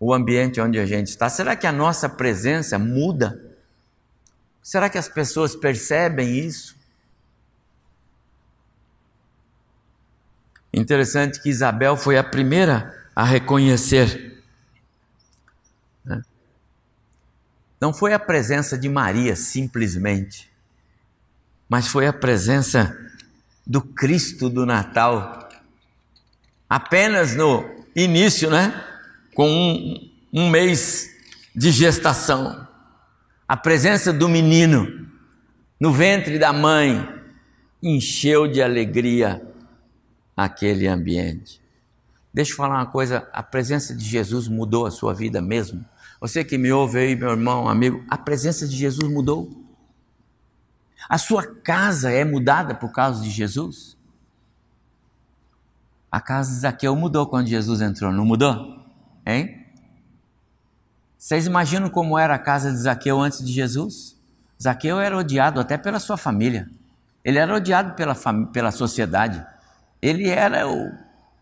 o 0.00 0.12
ambiente 0.12 0.60
onde 0.60 0.80
a 0.80 0.84
gente 0.84 1.10
está? 1.10 1.28
Será 1.28 1.54
que 1.54 1.68
a 1.68 1.70
nossa 1.70 2.08
presença 2.08 2.76
muda? 2.76 3.49
Será 4.62 4.88
que 4.88 4.98
as 4.98 5.08
pessoas 5.08 5.56
percebem 5.56 6.38
isso? 6.38 6.76
Interessante 10.72 11.40
que 11.42 11.48
Isabel 11.48 11.96
foi 11.96 12.16
a 12.16 12.22
primeira 12.22 13.08
a 13.14 13.24
reconhecer. 13.24 14.42
Né? 16.04 16.22
Não 17.80 17.92
foi 17.92 18.12
a 18.12 18.18
presença 18.18 18.78
de 18.78 18.88
Maria 18.88 19.34
simplesmente, 19.34 20.50
mas 21.68 21.88
foi 21.88 22.06
a 22.06 22.12
presença 22.12 22.96
do 23.66 23.80
Cristo 23.80 24.48
do 24.48 24.64
Natal. 24.64 25.48
Apenas 26.68 27.34
no 27.34 27.84
início, 27.94 28.48
né? 28.48 28.86
Com 29.34 29.48
um, 29.48 30.10
um 30.32 30.50
mês 30.50 31.10
de 31.54 31.70
gestação. 31.70 32.69
A 33.50 33.56
presença 33.56 34.12
do 34.12 34.28
menino 34.28 35.08
no 35.80 35.92
ventre 35.92 36.38
da 36.38 36.52
mãe 36.52 37.04
encheu 37.82 38.46
de 38.46 38.62
alegria 38.62 39.44
aquele 40.36 40.86
ambiente. 40.86 41.60
Deixa 42.32 42.52
eu 42.52 42.56
falar 42.56 42.76
uma 42.76 42.86
coisa: 42.86 43.28
a 43.32 43.42
presença 43.42 43.92
de 43.92 44.04
Jesus 44.04 44.46
mudou 44.46 44.86
a 44.86 44.90
sua 44.92 45.12
vida 45.12 45.42
mesmo. 45.42 45.84
Você 46.20 46.44
que 46.44 46.56
me 46.56 46.70
ouve 46.70 47.00
aí, 47.00 47.16
meu 47.16 47.30
irmão, 47.30 47.68
amigo, 47.68 48.04
a 48.08 48.16
presença 48.16 48.68
de 48.68 48.76
Jesus 48.76 49.10
mudou. 49.12 49.50
A 51.08 51.18
sua 51.18 51.44
casa 51.44 52.08
é 52.12 52.24
mudada 52.24 52.72
por 52.72 52.92
causa 52.92 53.20
de 53.20 53.30
Jesus? 53.30 53.98
A 56.08 56.20
casa 56.20 56.52
de 56.52 56.60
Zaqueu 56.60 56.94
mudou 56.94 57.26
quando 57.26 57.48
Jesus 57.48 57.80
entrou, 57.80 58.12
não 58.12 58.24
mudou? 58.24 58.80
Hein? 59.26 59.59
Vocês 61.20 61.44
imaginam 61.44 61.90
como 61.90 62.18
era 62.18 62.34
a 62.34 62.38
casa 62.38 62.72
de 62.72 62.78
Zaqueu 62.78 63.20
antes 63.20 63.44
de 63.44 63.52
Jesus? 63.52 64.16
Zaqueu 64.60 64.98
era 64.98 65.14
odiado 65.14 65.60
até 65.60 65.76
pela 65.76 66.00
sua 66.00 66.16
família. 66.16 66.66
Ele 67.22 67.38
era 67.38 67.54
odiado 67.54 67.92
pela, 67.92 68.16
pela 68.50 68.70
sociedade. 68.70 69.44
Ele 70.00 70.30
era 70.30 70.66
o, 70.66 70.90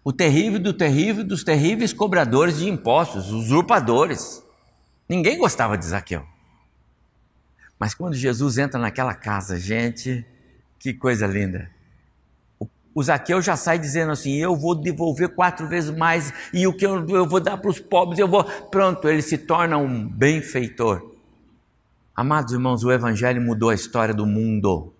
o 0.03 0.13
terrível 0.13 0.59
do 0.59 0.73
terrível 0.73 1.23
dos 1.23 1.45
terríveis 1.45 1.93
cobradores 1.93 2.59
de 2.59 2.69
impostos, 2.69 3.31
usurpadores. 3.31 4.43
Ninguém 5.09 5.39
gostava 5.39 5.79
de 5.79 5.87
Zaqueu. 5.87 6.27
Mas 7.79 7.95
quando 7.95 8.15
Jesus 8.15 8.59
entra 8.59 8.81
naquela 8.81 9.15
casa, 9.15 9.61
gente, 9.61 10.27
que 10.77 10.93
coisa 10.93 11.25
linda. 11.25 11.71
O 12.99 13.03
Zaqueu 13.05 13.41
já 13.41 13.55
sai 13.55 13.79
dizendo 13.79 14.11
assim: 14.11 14.39
Eu 14.39 14.57
vou 14.57 14.75
devolver 14.75 15.29
quatro 15.29 15.69
vezes 15.69 15.97
mais, 15.97 16.33
e 16.53 16.67
o 16.67 16.73
que 16.73 16.85
eu, 16.85 17.07
eu 17.11 17.29
vou 17.29 17.39
dar 17.39 17.57
para 17.57 17.71
os 17.71 17.79
pobres, 17.79 18.19
eu 18.19 18.27
vou. 18.27 18.43
Pronto, 18.43 19.09
ele 19.09 19.23
se 19.23 19.39
torna 19.39 19.79
um 19.79 20.05
benfeitor. 20.05 21.13
Amados 22.13 22.53
irmãos, 22.53 22.83
o 22.83 22.91
Evangelho 22.91 23.41
mudou 23.41 23.71
a 23.71 23.75
história 23.75 24.13
do 24.13 24.27
mundo. 24.27 24.93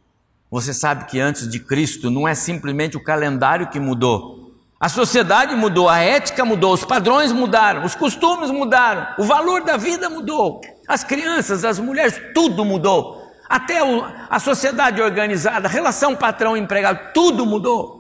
Você 0.49 0.73
sabe 0.73 1.07
que 1.07 1.19
antes 1.19 1.49
de 1.49 1.59
Cristo 1.59 2.09
não 2.09 2.29
é 2.29 2.37
simplesmente 2.37 2.97
o 2.97 3.03
calendário 3.03 3.69
que 3.69 3.81
mudou. 3.81 4.55
A 4.79 4.89
sociedade 4.89 5.57
mudou, 5.57 5.89
a 5.89 5.99
ética 5.99 6.45
mudou, 6.45 6.75
os 6.75 6.85
padrões 6.85 7.33
mudaram, 7.33 7.85
os 7.85 7.97
costumes 7.97 8.53
mudaram, 8.53 9.09
o 9.19 9.25
valor 9.25 9.65
da 9.65 9.77
vida 9.77 10.09
mudou. 10.09 10.61
As 10.87 11.03
crianças, 11.03 11.65
as 11.65 11.81
mulheres, 11.81 12.21
tudo 12.33 12.65
mudou. 12.65 13.18
Até 13.49 13.79
a 14.29 14.39
sociedade 14.39 15.01
organizada, 15.01 15.69
a 15.69 15.71
relação 15.71 16.15
patrão-empregado, 16.15 17.13
tudo 17.15 17.47
mudou. 17.47 17.99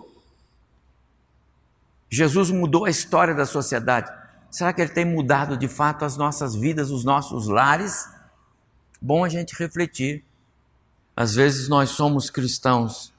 Jesus 2.10 2.50
mudou 2.50 2.84
a 2.84 2.90
história 2.90 3.34
da 3.34 3.46
sociedade. 3.46 4.10
Será 4.50 4.72
que 4.72 4.80
ele 4.80 4.90
tem 4.90 5.04
mudado 5.04 5.56
de 5.56 5.68
fato 5.68 6.04
as 6.04 6.16
nossas 6.16 6.54
vidas, 6.54 6.90
os 6.90 7.04
nossos 7.04 7.48
lares? 7.48 8.08
Bom 9.00 9.24
a 9.24 9.28
gente 9.28 9.54
refletir. 9.58 10.24
Às 11.16 11.34
vezes 11.34 11.68
nós 11.68 11.90
somos 11.90 12.30
cristãos 12.30 13.12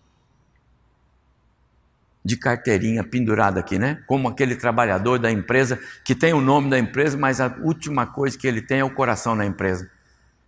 de 2.24 2.36
carteirinha 2.36 3.04
pendurada 3.04 3.60
aqui, 3.60 3.80
né? 3.80 4.04
Como 4.06 4.28
aquele 4.28 4.56
trabalhador 4.56 5.18
da 5.18 5.32
empresa 5.32 5.80
que 6.04 6.14
tem 6.14 6.34
o 6.34 6.42
nome 6.42 6.70
da 6.70 6.78
empresa, 6.78 7.18
mas 7.18 7.40
a 7.42 7.56
última 7.62 8.06
coisa 8.06 8.38
que 8.38 8.48
ele 8.48 8.62
tem 8.62 8.80
é 8.80 8.84
o 8.84 8.94
coração 8.94 9.36
na 9.36 9.46
empresa. 9.46 9.90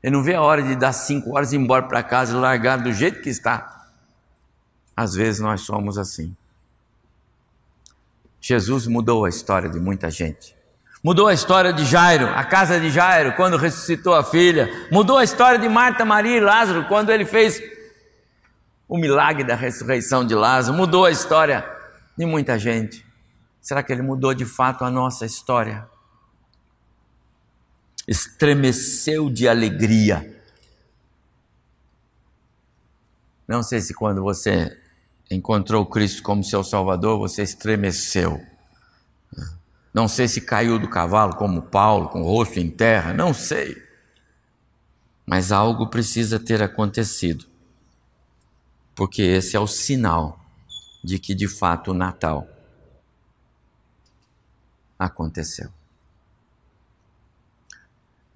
Ele 0.03 0.15
não 0.15 0.23
vê 0.23 0.33
a 0.33 0.41
hora 0.41 0.63
de 0.63 0.75
dar 0.75 0.93
cinco 0.93 1.35
horas 1.35 1.51
e 1.51 1.55
ir 1.55 1.59
embora 1.59 1.83
para 1.83 2.01
casa 2.01 2.33
e 2.33 2.39
largar 2.39 2.77
do 2.77 2.91
jeito 2.91 3.21
que 3.21 3.29
está. 3.29 3.87
Às 4.95 5.13
vezes 5.13 5.39
nós 5.39 5.61
somos 5.61 5.97
assim. 5.97 6.35
Jesus 8.39 8.87
mudou 8.87 9.25
a 9.25 9.29
história 9.29 9.69
de 9.69 9.79
muita 9.79 10.09
gente. 10.09 10.55
Mudou 11.03 11.27
a 11.27 11.33
história 11.33 11.71
de 11.71 11.85
Jairo, 11.85 12.27
a 12.27 12.43
casa 12.43 12.79
de 12.79 12.89
Jairo, 12.89 13.33
quando 13.35 13.57
ressuscitou 13.57 14.13
a 14.13 14.23
filha. 14.23 14.69
Mudou 14.91 15.17
a 15.17 15.23
história 15.23 15.59
de 15.59 15.69
Marta, 15.69 16.05
Maria 16.05 16.37
e 16.37 16.39
Lázaro, 16.39 16.85
quando 16.87 17.11
ele 17.11 17.25
fez 17.25 17.61
o 18.87 18.97
milagre 18.97 19.43
da 19.43 19.55
ressurreição 19.55 20.25
de 20.25 20.35
Lázaro. 20.35 20.77
Mudou 20.77 21.05
a 21.05 21.11
história 21.11 21.65
de 22.17 22.25
muita 22.25 22.57
gente. 22.57 23.05
Será 23.61 23.81
que 23.81 23.91
ele 23.91 24.01
mudou 24.01 24.33
de 24.33 24.45
fato 24.45 24.83
a 24.83 24.91
nossa 24.91 25.25
história? 25.25 25.87
Estremeceu 28.07 29.29
de 29.29 29.47
alegria. 29.47 30.41
Não 33.47 33.61
sei 33.61 33.81
se 33.81 33.93
quando 33.93 34.21
você 34.21 34.77
encontrou 35.29 35.85
Cristo 35.85 36.23
como 36.23 36.43
seu 36.43 36.63
Salvador, 36.63 37.19
você 37.19 37.43
estremeceu. 37.43 38.41
Não 39.93 40.07
sei 40.07 40.27
se 40.27 40.41
caiu 40.41 40.79
do 40.79 40.89
cavalo 40.89 41.35
como 41.35 41.61
Paulo, 41.61 42.09
com 42.09 42.21
o 42.21 42.25
rosto 42.25 42.59
em 42.59 42.69
terra, 42.69 43.13
não 43.13 43.33
sei. 43.33 43.75
Mas 45.25 45.51
algo 45.51 45.89
precisa 45.89 46.39
ter 46.39 46.63
acontecido. 46.63 47.45
Porque 48.95 49.21
esse 49.21 49.55
é 49.55 49.59
o 49.59 49.67
sinal 49.67 50.39
de 51.03 51.19
que 51.19 51.33
de 51.33 51.47
fato 51.47 51.91
o 51.91 51.93
Natal 51.93 52.47
aconteceu 54.97 55.71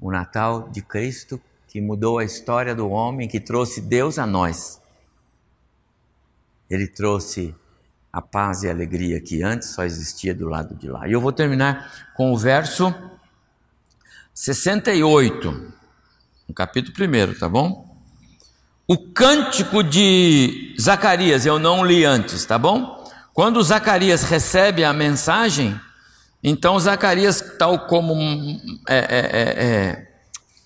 o 0.05 0.11
Natal 0.11 0.69
de 0.69 0.83
Cristo 0.83 1.41
que 1.67 1.81
mudou 1.81 2.19
a 2.19 2.23
história 2.23 2.75
do 2.75 2.87
homem, 2.89 3.27
que 3.27 3.39
trouxe 3.39 3.81
Deus 3.81 4.19
a 4.19 4.25
nós. 4.27 4.79
Ele 6.69 6.87
trouxe 6.87 7.55
a 8.13 8.21
paz 8.21 8.61
e 8.61 8.67
a 8.67 8.71
alegria 8.71 9.19
que 9.19 9.41
antes 9.41 9.69
só 9.69 9.83
existia 9.83 10.33
do 10.33 10.47
lado 10.47 10.75
de 10.75 10.87
lá. 10.87 11.07
E 11.07 11.11
eu 11.11 11.19
vou 11.19 11.33
terminar 11.33 12.13
com 12.15 12.31
o 12.31 12.37
verso 12.37 12.93
68, 14.31 15.73
no 16.47 16.53
capítulo 16.53 16.95
1, 16.95 17.39
tá 17.39 17.49
bom? 17.49 17.97
O 18.87 19.11
cântico 19.11 19.83
de 19.83 20.75
Zacarias, 20.79 21.47
eu 21.47 21.57
não 21.57 21.83
li 21.83 22.05
antes, 22.05 22.45
tá 22.45 22.59
bom? 22.59 23.03
Quando 23.33 23.61
Zacarias 23.63 24.21
recebe 24.23 24.83
a 24.83 24.93
mensagem, 24.93 25.77
então, 26.47 26.79
Zacarias, 26.79 27.43
tal 27.57 27.87
como 27.87 28.13
é, 28.87 28.97
é, 28.97 28.99
é, 28.99 29.65
é, 29.65 30.07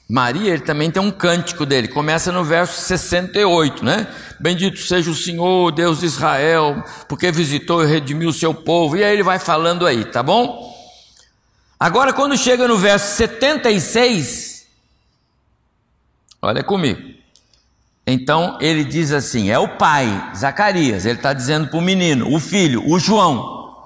Maria, 0.09 0.51
ele 0.51 0.63
também 0.63 0.91
tem 0.91 1.01
um 1.01 1.09
cântico 1.09 1.65
dele, 1.65 1.87
começa 1.87 2.33
no 2.33 2.43
verso 2.43 2.81
68, 2.81 3.85
né? 3.85 4.05
Bendito 4.41 4.77
seja 4.77 5.09
o 5.09 5.15
Senhor, 5.15 5.71
Deus 5.71 6.01
de 6.01 6.07
Israel, 6.07 6.83
porque 7.07 7.31
visitou 7.31 7.81
e 7.81 7.87
redimiu 7.87 8.27
o 8.27 8.33
seu 8.33 8.53
povo, 8.53 8.97
e 8.97 9.05
aí 9.05 9.13
ele 9.13 9.23
vai 9.23 9.39
falando 9.39 9.87
aí, 9.87 10.03
tá 10.03 10.21
bom? 10.21 10.69
Agora, 11.79 12.11
quando 12.11 12.37
chega 12.37 12.67
no 12.67 12.75
verso 12.75 13.15
76, 13.15 14.67
olha 16.41 16.61
comigo. 16.61 17.01
Então 18.05 18.57
ele 18.59 18.83
diz 18.83 19.13
assim: 19.13 19.49
é 19.49 19.57
o 19.57 19.77
pai, 19.77 20.31
Zacarias, 20.35 21.05
ele 21.05 21.19
está 21.19 21.31
dizendo 21.31 21.69
para 21.69 21.79
o 21.79 21.81
menino, 21.81 22.35
o 22.35 22.37
filho, 22.37 22.83
o 22.85 22.99
João, 22.99 23.77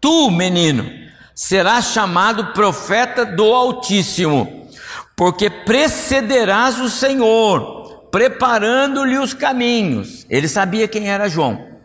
tu, 0.00 0.32
menino, 0.32 0.97
será 1.38 1.80
chamado 1.80 2.46
profeta 2.46 3.24
do 3.24 3.44
Altíssimo, 3.44 4.68
porque 5.14 5.48
precederás 5.48 6.80
o 6.80 6.90
Senhor, 6.90 8.08
preparando-lhe 8.10 9.16
os 9.16 9.34
caminhos. 9.34 10.26
Ele 10.28 10.48
sabia 10.48 10.88
quem 10.88 11.08
era 11.08 11.28
João. 11.28 11.78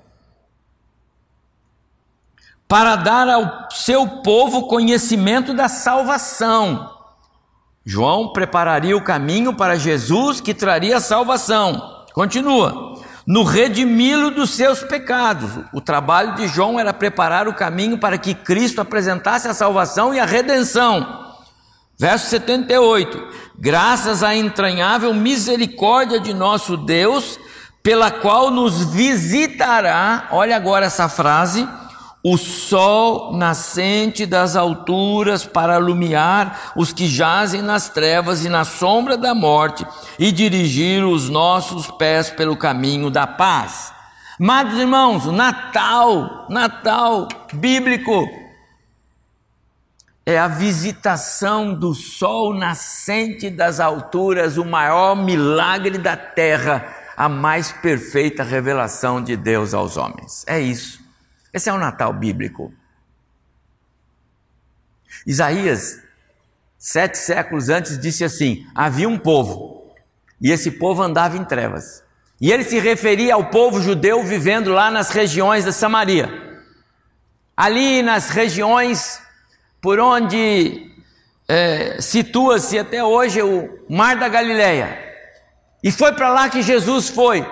Para 2.67 2.95
dar 2.95 3.29
ao 3.29 3.69
seu 3.69 4.23
povo 4.23 4.67
conhecimento 4.67 5.53
da 5.53 5.69
salvação. 5.69 6.91
João 7.85 8.33
prepararia 8.33 8.97
o 8.97 9.03
caminho 9.03 9.53
para 9.53 9.75
Jesus 9.75 10.41
que 10.41 10.55
traria 10.55 10.99
salvação. 10.99 12.05
Continua 12.11 12.92
no 13.25 13.43
redimi-lo 13.43 14.31
dos 14.31 14.51
seus 14.51 14.83
pecados. 14.83 15.51
O 15.73 15.79
trabalho 15.79 16.35
de 16.35 16.47
João 16.47 16.79
era 16.79 16.93
preparar 16.93 17.47
o 17.47 17.53
caminho 17.53 17.97
para 17.97 18.17
que 18.17 18.33
Cristo 18.33 18.81
apresentasse 18.81 19.47
a 19.47 19.53
salvação 19.53 20.13
e 20.13 20.19
a 20.19 20.25
redenção. 20.25 21.23
Verso 21.97 22.29
78: 22.29 23.27
Graças 23.57 24.23
à 24.23 24.35
entranhável 24.35 25.13
misericórdia 25.13 26.19
de 26.19 26.33
nosso 26.33 26.75
Deus, 26.75 27.39
pela 27.81 28.09
qual 28.11 28.49
nos 28.49 28.83
visitará, 28.93 30.27
olha 30.31 30.55
agora 30.55 30.85
essa 30.85 31.07
frase, 31.07 31.67
o 32.23 32.37
sol 32.37 33.35
nascente 33.35 34.25
das 34.25 34.55
alturas 34.55 35.45
para 35.45 35.75
alumiar 35.75 36.71
os 36.73 36.93
que 36.93 37.05
jazem 37.05 37.61
nas 37.61 37.89
trevas 37.89 38.45
e 38.45 38.49
na 38.49 38.63
sombra 38.63 39.17
da 39.17 39.35
morte 39.35 39.85
e 40.17 40.31
dirigir 40.31 41.03
os 41.03 41.29
nossos 41.29 41.91
pés 41.91 42.29
pelo 42.29 42.55
caminho 42.55 43.09
da 43.09 43.27
paz. 43.27 43.91
Amados 44.39 44.79
irmãos, 44.79 45.25
Natal, 45.25 46.47
Natal 46.49 47.27
bíblico, 47.53 48.25
é 50.25 50.39
a 50.39 50.47
visitação 50.47 51.73
do 51.73 51.93
sol 51.93 52.53
nascente 52.53 53.49
das 53.49 53.81
alturas, 53.81 54.57
o 54.57 54.63
maior 54.63 55.13
milagre 55.13 55.97
da 55.97 56.15
terra, 56.15 56.87
a 57.17 57.27
mais 57.27 57.73
perfeita 57.73 58.43
revelação 58.43 59.21
de 59.21 59.35
Deus 59.35 59.73
aos 59.73 59.97
homens. 59.97 60.45
É 60.47 60.61
isso. 60.61 61.02
Esse 61.53 61.69
é 61.69 61.73
o 61.73 61.77
Natal 61.77 62.11
bíblico. 62.11 62.73
Isaías, 65.25 66.01
sete 66.77 67.17
séculos 67.17 67.69
antes, 67.69 67.99
disse 67.99 68.23
assim: 68.23 68.65
havia 68.73 69.07
um 69.07 69.19
povo, 69.19 69.93
e 70.41 70.51
esse 70.51 70.71
povo 70.71 71.03
andava 71.03 71.37
em 71.37 71.45
trevas. 71.45 72.03
E 72.41 72.51
ele 72.51 72.63
se 72.63 72.79
referia 72.79 73.35
ao 73.35 73.45
povo 73.45 73.81
judeu 73.81 74.23
vivendo 74.23 74.71
lá 74.71 74.91
nas 74.91 75.11
regiões 75.11 75.63
da 75.63 75.71
Samaria. 75.71 76.29
Ali 77.55 78.01
nas 78.01 78.29
regiões 78.29 79.21
por 79.79 79.99
onde 79.99 80.91
é, 81.47 82.01
situa-se 82.01 82.79
até 82.79 83.03
hoje 83.03 83.41
o 83.41 83.85
Mar 83.89 84.17
da 84.17 84.27
Galileia. 84.27 84.99
E 85.83 85.91
foi 85.91 86.13
para 86.13 86.29
lá 86.29 86.49
que 86.49 86.61
Jesus 86.61 87.09
foi. 87.09 87.45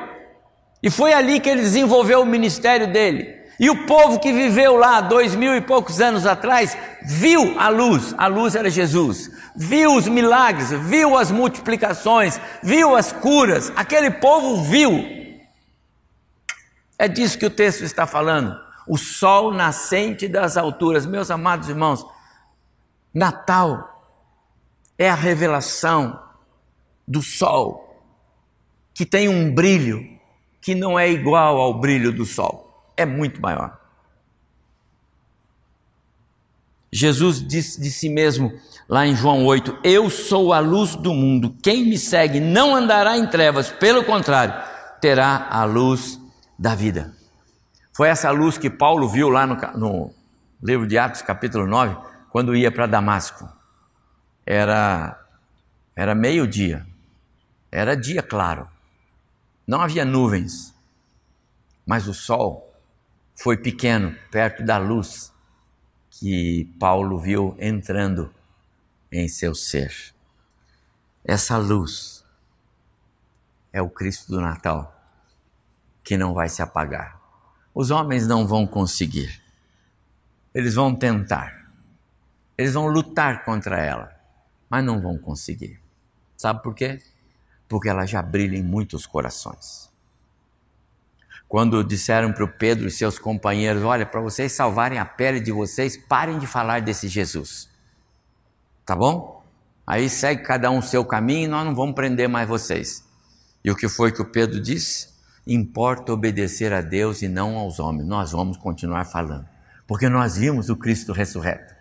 E 0.81 0.89
foi 0.89 1.13
ali 1.13 1.39
que 1.39 1.49
ele 1.49 1.61
desenvolveu 1.61 2.21
o 2.21 2.25
ministério 2.25 2.91
dele. 2.91 3.40
E 3.61 3.69
o 3.69 3.85
povo 3.85 4.19
que 4.19 4.33
viveu 4.33 4.75
lá 4.75 5.01
dois 5.01 5.35
mil 5.35 5.55
e 5.55 5.61
poucos 5.61 6.01
anos 6.01 6.25
atrás 6.25 6.75
viu 7.05 7.59
a 7.59 7.69
luz, 7.69 8.11
a 8.17 8.25
luz 8.25 8.55
era 8.55 8.71
Jesus, 8.71 9.29
viu 9.55 9.95
os 9.95 10.07
milagres, 10.07 10.71
viu 10.71 11.15
as 11.15 11.29
multiplicações, 11.29 12.41
viu 12.63 12.95
as 12.95 13.11
curas, 13.11 13.71
aquele 13.75 14.09
povo 14.09 14.63
viu. 14.63 15.05
É 16.97 17.07
disso 17.07 17.37
que 17.37 17.45
o 17.45 17.51
texto 17.51 17.83
está 17.83 18.07
falando. 18.07 18.59
O 18.87 18.97
sol 18.97 19.53
nascente 19.53 20.27
das 20.27 20.57
alturas, 20.57 21.05
meus 21.05 21.29
amados 21.29 21.69
irmãos, 21.69 22.03
Natal 23.13 24.07
é 24.97 25.07
a 25.07 25.15
revelação 25.15 26.19
do 27.07 27.21
sol, 27.21 28.03
que 28.91 29.05
tem 29.05 29.29
um 29.29 29.53
brilho 29.53 30.19
que 30.59 30.73
não 30.73 30.97
é 30.97 31.09
igual 31.09 31.57
ao 31.57 31.79
brilho 31.79 32.11
do 32.11 32.25
sol, 32.25 32.70
é 32.95 33.05
muito 33.05 33.41
maior. 33.41 33.79
Jesus 36.91 37.45
disse 37.45 37.79
de 37.79 37.89
si 37.89 38.09
mesmo 38.09 38.51
lá 38.87 39.07
em 39.07 39.15
João 39.15 39.45
8: 39.45 39.79
Eu 39.83 40.09
sou 40.09 40.51
a 40.51 40.59
luz 40.59 40.95
do 40.95 41.13
mundo, 41.13 41.55
quem 41.63 41.85
me 41.85 41.97
segue 41.97 42.39
não 42.39 42.75
andará 42.75 43.17
em 43.17 43.27
trevas, 43.27 43.71
pelo 43.71 44.03
contrário, 44.03 44.53
terá 44.99 45.47
a 45.49 45.63
luz 45.63 46.19
da 46.59 46.75
vida. 46.75 47.13
Foi 47.93 48.09
essa 48.09 48.29
luz 48.31 48.57
que 48.57 48.69
Paulo 48.69 49.07
viu 49.07 49.29
lá 49.29 49.47
no, 49.47 49.55
no 49.77 50.13
livro 50.61 50.85
de 50.85 50.97
Atos, 50.97 51.21
capítulo 51.21 51.65
9 51.65 52.11
quando 52.31 52.55
ia 52.55 52.71
para 52.71 52.87
Damasco. 52.87 53.47
Era 54.45 55.19
era 55.95 56.15
meio-dia. 56.15 56.87
Era 57.71 57.95
dia 57.95 58.23
claro. 58.23 58.67
Não 59.67 59.81
havia 59.81 60.05
nuvens. 60.05 60.73
Mas 61.85 62.07
o 62.07 62.13
sol 62.13 62.70
foi 63.35 63.57
pequeno 63.57 64.15
perto 64.31 64.63
da 64.63 64.77
luz 64.77 65.33
que 66.09 66.65
Paulo 66.79 67.19
viu 67.19 67.55
entrando 67.59 68.33
em 69.11 69.27
seu 69.27 69.55
ser. 69.55 69.93
Essa 71.23 71.57
luz 71.57 72.25
é 73.71 73.81
o 73.81 73.89
Cristo 73.89 74.31
do 74.31 74.41
Natal 74.41 74.95
que 76.03 76.17
não 76.17 76.33
vai 76.33 76.49
se 76.49 76.61
apagar. 76.61 77.19
Os 77.73 77.91
homens 77.91 78.27
não 78.27 78.45
vão 78.47 78.67
conseguir. 78.67 79.41
Eles 80.53 80.75
vão 80.75 80.93
tentar 80.93 81.61
eles 82.61 82.75
vão 82.75 82.85
lutar 82.85 83.43
contra 83.43 83.79
ela, 83.79 84.15
mas 84.69 84.85
não 84.85 85.01
vão 85.01 85.17
conseguir. 85.17 85.81
Sabe 86.37 86.61
por 86.61 86.75
quê? 86.75 87.01
Porque 87.67 87.89
ela 87.89 88.05
já 88.05 88.21
brilha 88.21 88.55
em 88.55 88.61
muitos 88.61 89.07
corações. 89.07 89.90
Quando 91.51 91.83
disseram 91.83 92.31
para 92.31 92.45
o 92.45 92.47
Pedro 92.47 92.87
e 92.87 92.89
seus 92.89 93.19
companheiros: 93.19 93.83
Olha, 93.83 94.05
para 94.05 94.21
vocês 94.21 94.53
salvarem 94.53 94.97
a 94.97 95.03
pele 95.03 95.37
de 95.41 95.51
vocês, 95.51 95.97
parem 95.97 96.39
de 96.39 96.47
falar 96.47 96.81
desse 96.81 97.09
Jesus. 97.09 97.69
Tá 98.85 98.95
bom? 98.95 99.43
Aí 99.85 100.09
segue 100.09 100.43
cada 100.43 100.71
um 100.71 100.77
o 100.77 100.81
seu 100.81 101.03
caminho 101.03 101.43
e 101.43 101.47
nós 101.49 101.65
não 101.65 101.75
vamos 101.75 101.93
prender 101.93 102.29
mais 102.29 102.47
vocês. 102.47 103.05
E 103.65 103.69
o 103.69 103.75
que 103.75 103.89
foi 103.89 104.13
que 104.13 104.21
o 104.21 104.31
Pedro 104.31 104.61
disse? 104.61 105.09
Importa 105.45 106.13
obedecer 106.13 106.71
a 106.71 106.79
Deus 106.79 107.21
e 107.21 107.27
não 107.27 107.57
aos 107.57 107.81
homens. 107.81 108.07
Nós 108.07 108.31
vamos 108.31 108.55
continuar 108.55 109.03
falando, 109.03 109.45
porque 109.85 110.07
nós 110.07 110.37
vimos 110.37 110.69
o 110.69 110.77
Cristo 110.77 111.11
ressurreto. 111.11 111.75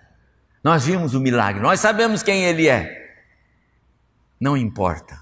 Nós 0.64 0.84
vimos 0.84 1.14
o 1.14 1.20
milagre, 1.20 1.62
nós 1.62 1.78
sabemos 1.78 2.24
quem 2.24 2.42
ele 2.42 2.66
é. 2.66 3.22
Não 4.40 4.56
importa, 4.56 5.16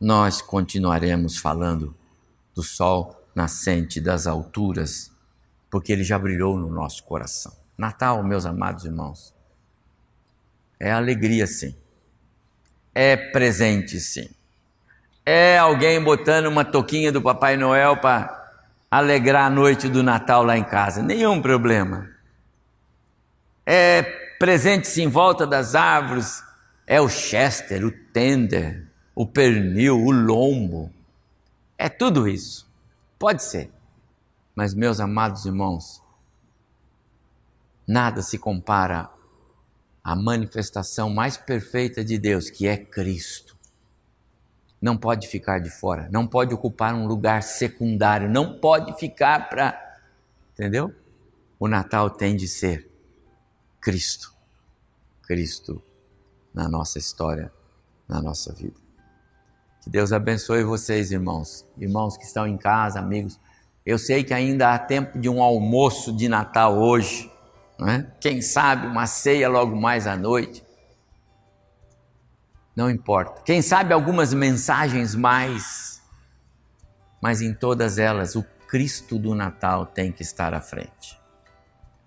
nós 0.00 0.40
continuaremos 0.40 1.36
falando 1.36 1.92
do 2.54 2.62
sol 2.62 3.23
nascente 3.34 4.00
das 4.00 4.26
alturas, 4.26 5.10
porque 5.70 5.92
ele 5.92 6.04
já 6.04 6.18
brilhou 6.18 6.58
no 6.58 6.68
nosso 6.70 7.02
coração. 7.04 7.52
Natal, 7.76 8.22
meus 8.22 8.46
amados 8.46 8.84
irmãos, 8.84 9.34
é 10.78 10.92
alegria 10.92 11.46
sim, 11.46 11.74
é 12.94 13.16
presente 13.16 13.98
sim, 13.98 14.28
é 15.26 15.58
alguém 15.58 16.02
botando 16.02 16.46
uma 16.46 16.64
toquinha 16.64 17.10
do 17.10 17.20
Papai 17.20 17.56
Noel 17.56 17.96
para 17.96 18.62
alegrar 18.90 19.46
a 19.46 19.50
noite 19.50 19.88
do 19.88 20.02
Natal 20.02 20.44
lá 20.44 20.56
em 20.56 20.64
casa, 20.64 21.02
nenhum 21.02 21.42
problema. 21.42 22.08
É 23.66 24.02
presentes 24.38 24.96
em 24.98 25.08
volta 25.08 25.46
das 25.46 25.74
árvores 25.74 26.44
é 26.86 27.00
o 27.00 27.08
chester, 27.08 27.84
o 27.84 27.90
tender, 27.90 28.86
o 29.14 29.26
pernil, 29.26 29.98
o 29.98 30.10
lombo. 30.10 30.92
É 31.78 31.88
tudo 31.88 32.28
isso. 32.28 32.63
Pode 33.24 33.42
ser. 33.42 33.72
Mas, 34.54 34.74
meus 34.74 35.00
amados 35.00 35.46
irmãos, 35.46 36.02
nada 37.86 38.20
se 38.20 38.36
compara 38.36 39.10
à 40.04 40.14
manifestação 40.14 41.08
mais 41.08 41.38
perfeita 41.38 42.04
de 42.04 42.18
Deus, 42.18 42.50
que 42.50 42.68
é 42.68 42.76
Cristo. 42.76 43.56
Não 44.78 44.94
pode 44.94 45.26
ficar 45.26 45.58
de 45.58 45.70
fora, 45.70 46.06
não 46.12 46.26
pode 46.26 46.52
ocupar 46.52 46.94
um 46.94 47.06
lugar 47.06 47.42
secundário, 47.42 48.28
não 48.28 48.58
pode 48.60 48.92
ficar 48.98 49.48
para. 49.48 49.98
Entendeu? 50.52 50.94
O 51.58 51.66
Natal 51.66 52.10
tem 52.10 52.36
de 52.36 52.46
ser 52.46 52.90
Cristo. 53.80 54.34
Cristo 55.22 55.82
na 56.52 56.68
nossa 56.68 56.98
história, 56.98 57.50
na 58.06 58.20
nossa 58.20 58.52
vida. 58.52 58.83
Que 59.84 59.90
Deus 59.90 60.14
abençoe 60.14 60.64
vocês, 60.64 61.12
irmãos. 61.12 61.66
Irmãos 61.76 62.16
que 62.16 62.24
estão 62.24 62.46
em 62.46 62.56
casa, 62.56 62.98
amigos. 62.98 63.38
Eu 63.84 63.98
sei 63.98 64.24
que 64.24 64.32
ainda 64.32 64.72
há 64.72 64.78
tempo 64.78 65.18
de 65.18 65.28
um 65.28 65.42
almoço 65.42 66.10
de 66.10 66.26
Natal 66.26 66.78
hoje, 66.78 67.30
não 67.78 67.88
é? 67.88 68.10
Quem 68.18 68.40
sabe 68.40 68.86
uma 68.86 69.06
ceia 69.06 69.46
logo 69.46 69.76
mais 69.76 70.06
à 70.06 70.16
noite. 70.16 70.64
Não 72.74 72.88
importa. 72.90 73.42
Quem 73.42 73.60
sabe 73.60 73.92
algumas 73.92 74.32
mensagens 74.32 75.14
mais. 75.14 76.02
Mas 77.20 77.42
em 77.42 77.52
todas 77.52 77.98
elas, 77.98 78.34
o 78.36 78.42
Cristo 78.66 79.18
do 79.18 79.34
Natal 79.34 79.84
tem 79.84 80.10
que 80.10 80.22
estar 80.22 80.54
à 80.54 80.62
frente. 80.62 81.20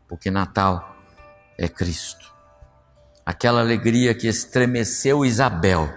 Porque 0.08 0.32
Natal 0.32 0.98
é 1.60 1.68
Cristo. 1.68 2.34
Aquela 3.24 3.62
alegria 3.62 4.16
que 4.16 4.28
estremeceu 4.28 5.24
Isabel, 5.24 5.96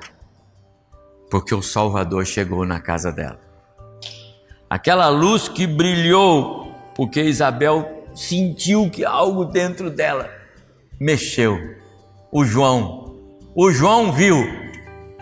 porque 1.30 1.54
o 1.54 1.62
Salvador 1.62 2.26
chegou 2.26 2.66
na 2.66 2.80
casa 2.80 3.12
dela. 3.12 3.40
Aquela 4.68 5.08
luz 5.08 5.48
que 5.48 5.66
brilhou, 5.66 6.74
porque 6.94 7.22
Isabel 7.22 8.04
sentiu 8.14 8.90
que 8.90 9.04
algo 9.04 9.44
dentro 9.44 9.90
dela 9.90 10.30
mexeu. 11.00 11.58
O 12.30 12.44
João, 12.44 13.16
o 13.54 13.70
João 13.70 14.12
viu 14.12 14.36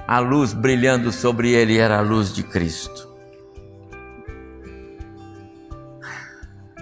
a 0.07 0.19
luz 0.19 0.53
brilhando 0.53 1.13
sobre 1.13 1.53
ele, 1.53 1.79
era 1.79 1.99
a 1.99 2.03
luz 2.03 2.33
de 2.33 2.43
Cristo. 2.43 3.09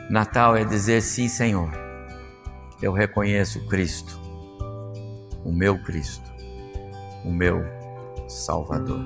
Natal 0.08 0.56
é 0.56 0.64
dizer 0.64 1.02
sim, 1.02 1.28
Senhor 1.28 1.86
eu 2.80 2.92
reconheço 2.92 3.66
Cristo, 3.66 4.20
o 5.44 5.52
meu 5.52 5.78
Cristo, 5.78 6.30
o 7.24 7.30
meu 7.30 7.64
Salvador. 8.28 9.04